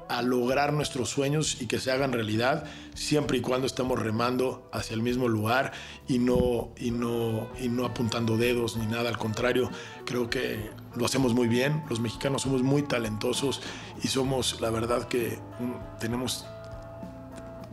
[0.09, 4.95] a lograr nuestros sueños y que se hagan realidad siempre y cuando estemos remando hacia
[4.95, 5.72] el mismo lugar
[6.07, 9.70] y no, y no, y no apuntando dedos ni nada, al contrario,
[10.05, 13.61] creo que lo hacemos muy bien, los mexicanos somos muy talentosos
[14.03, 15.39] y somos, la verdad que
[15.99, 16.45] tenemos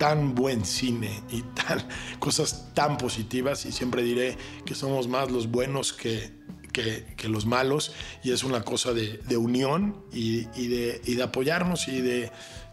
[0.01, 1.87] tan buen cine y tan,
[2.19, 6.33] cosas tan positivas y siempre diré que somos más los buenos que,
[6.73, 7.93] que, que, los malos
[8.25, 12.33] y es una cosa de, de unión y, y, de, y, de, apoyarnos y de,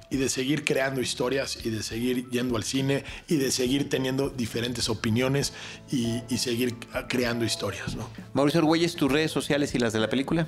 [0.10, 4.30] y de seguir creando historias y de seguir yendo al cine y de seguir teniendo
[4.30, 5.52] diferentes opiniones
[5.92, 6.78] y, seguir
[7.10, 7.98] creando historias.
[7.98, 8.10] ¿no?
[8.34, 10.48] Mauricio Argüelles, tus redes sociales y las de la película.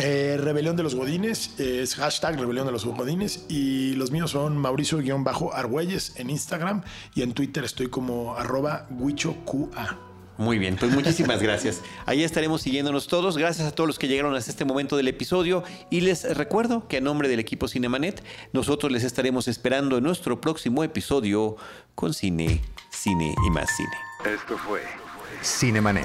[0.00, 3.46] Eh, Rebelión de los Godines, eh, es hashtag Rebelión de los Godines.
[3.48, 6.82] Y los míos son Mauricio-Argüelles en Instagram
[7.14, 9.98] y en Twitter estoy como arroba guichoqa.
[10.36, 11.80] Muy bien, pues muchísimas gracias.
[12.06, 13.36] Ahí estaremos siguiéndonos todos.
[13.36, 15.62] Gracias a todos los que llegaron hasta este momento del episodio.
[15.90, 18.22] Y les recuerdo que a nombre del equipo Cinemanet,
[18.52, 21.56] nosotros les estaremos esperando en nuestro próximo episodio
[21.94, 24.34] con cine, cine y más cine.
[24.34, 24.82] Esto fue
[25.42, 26.04] Cinemanet.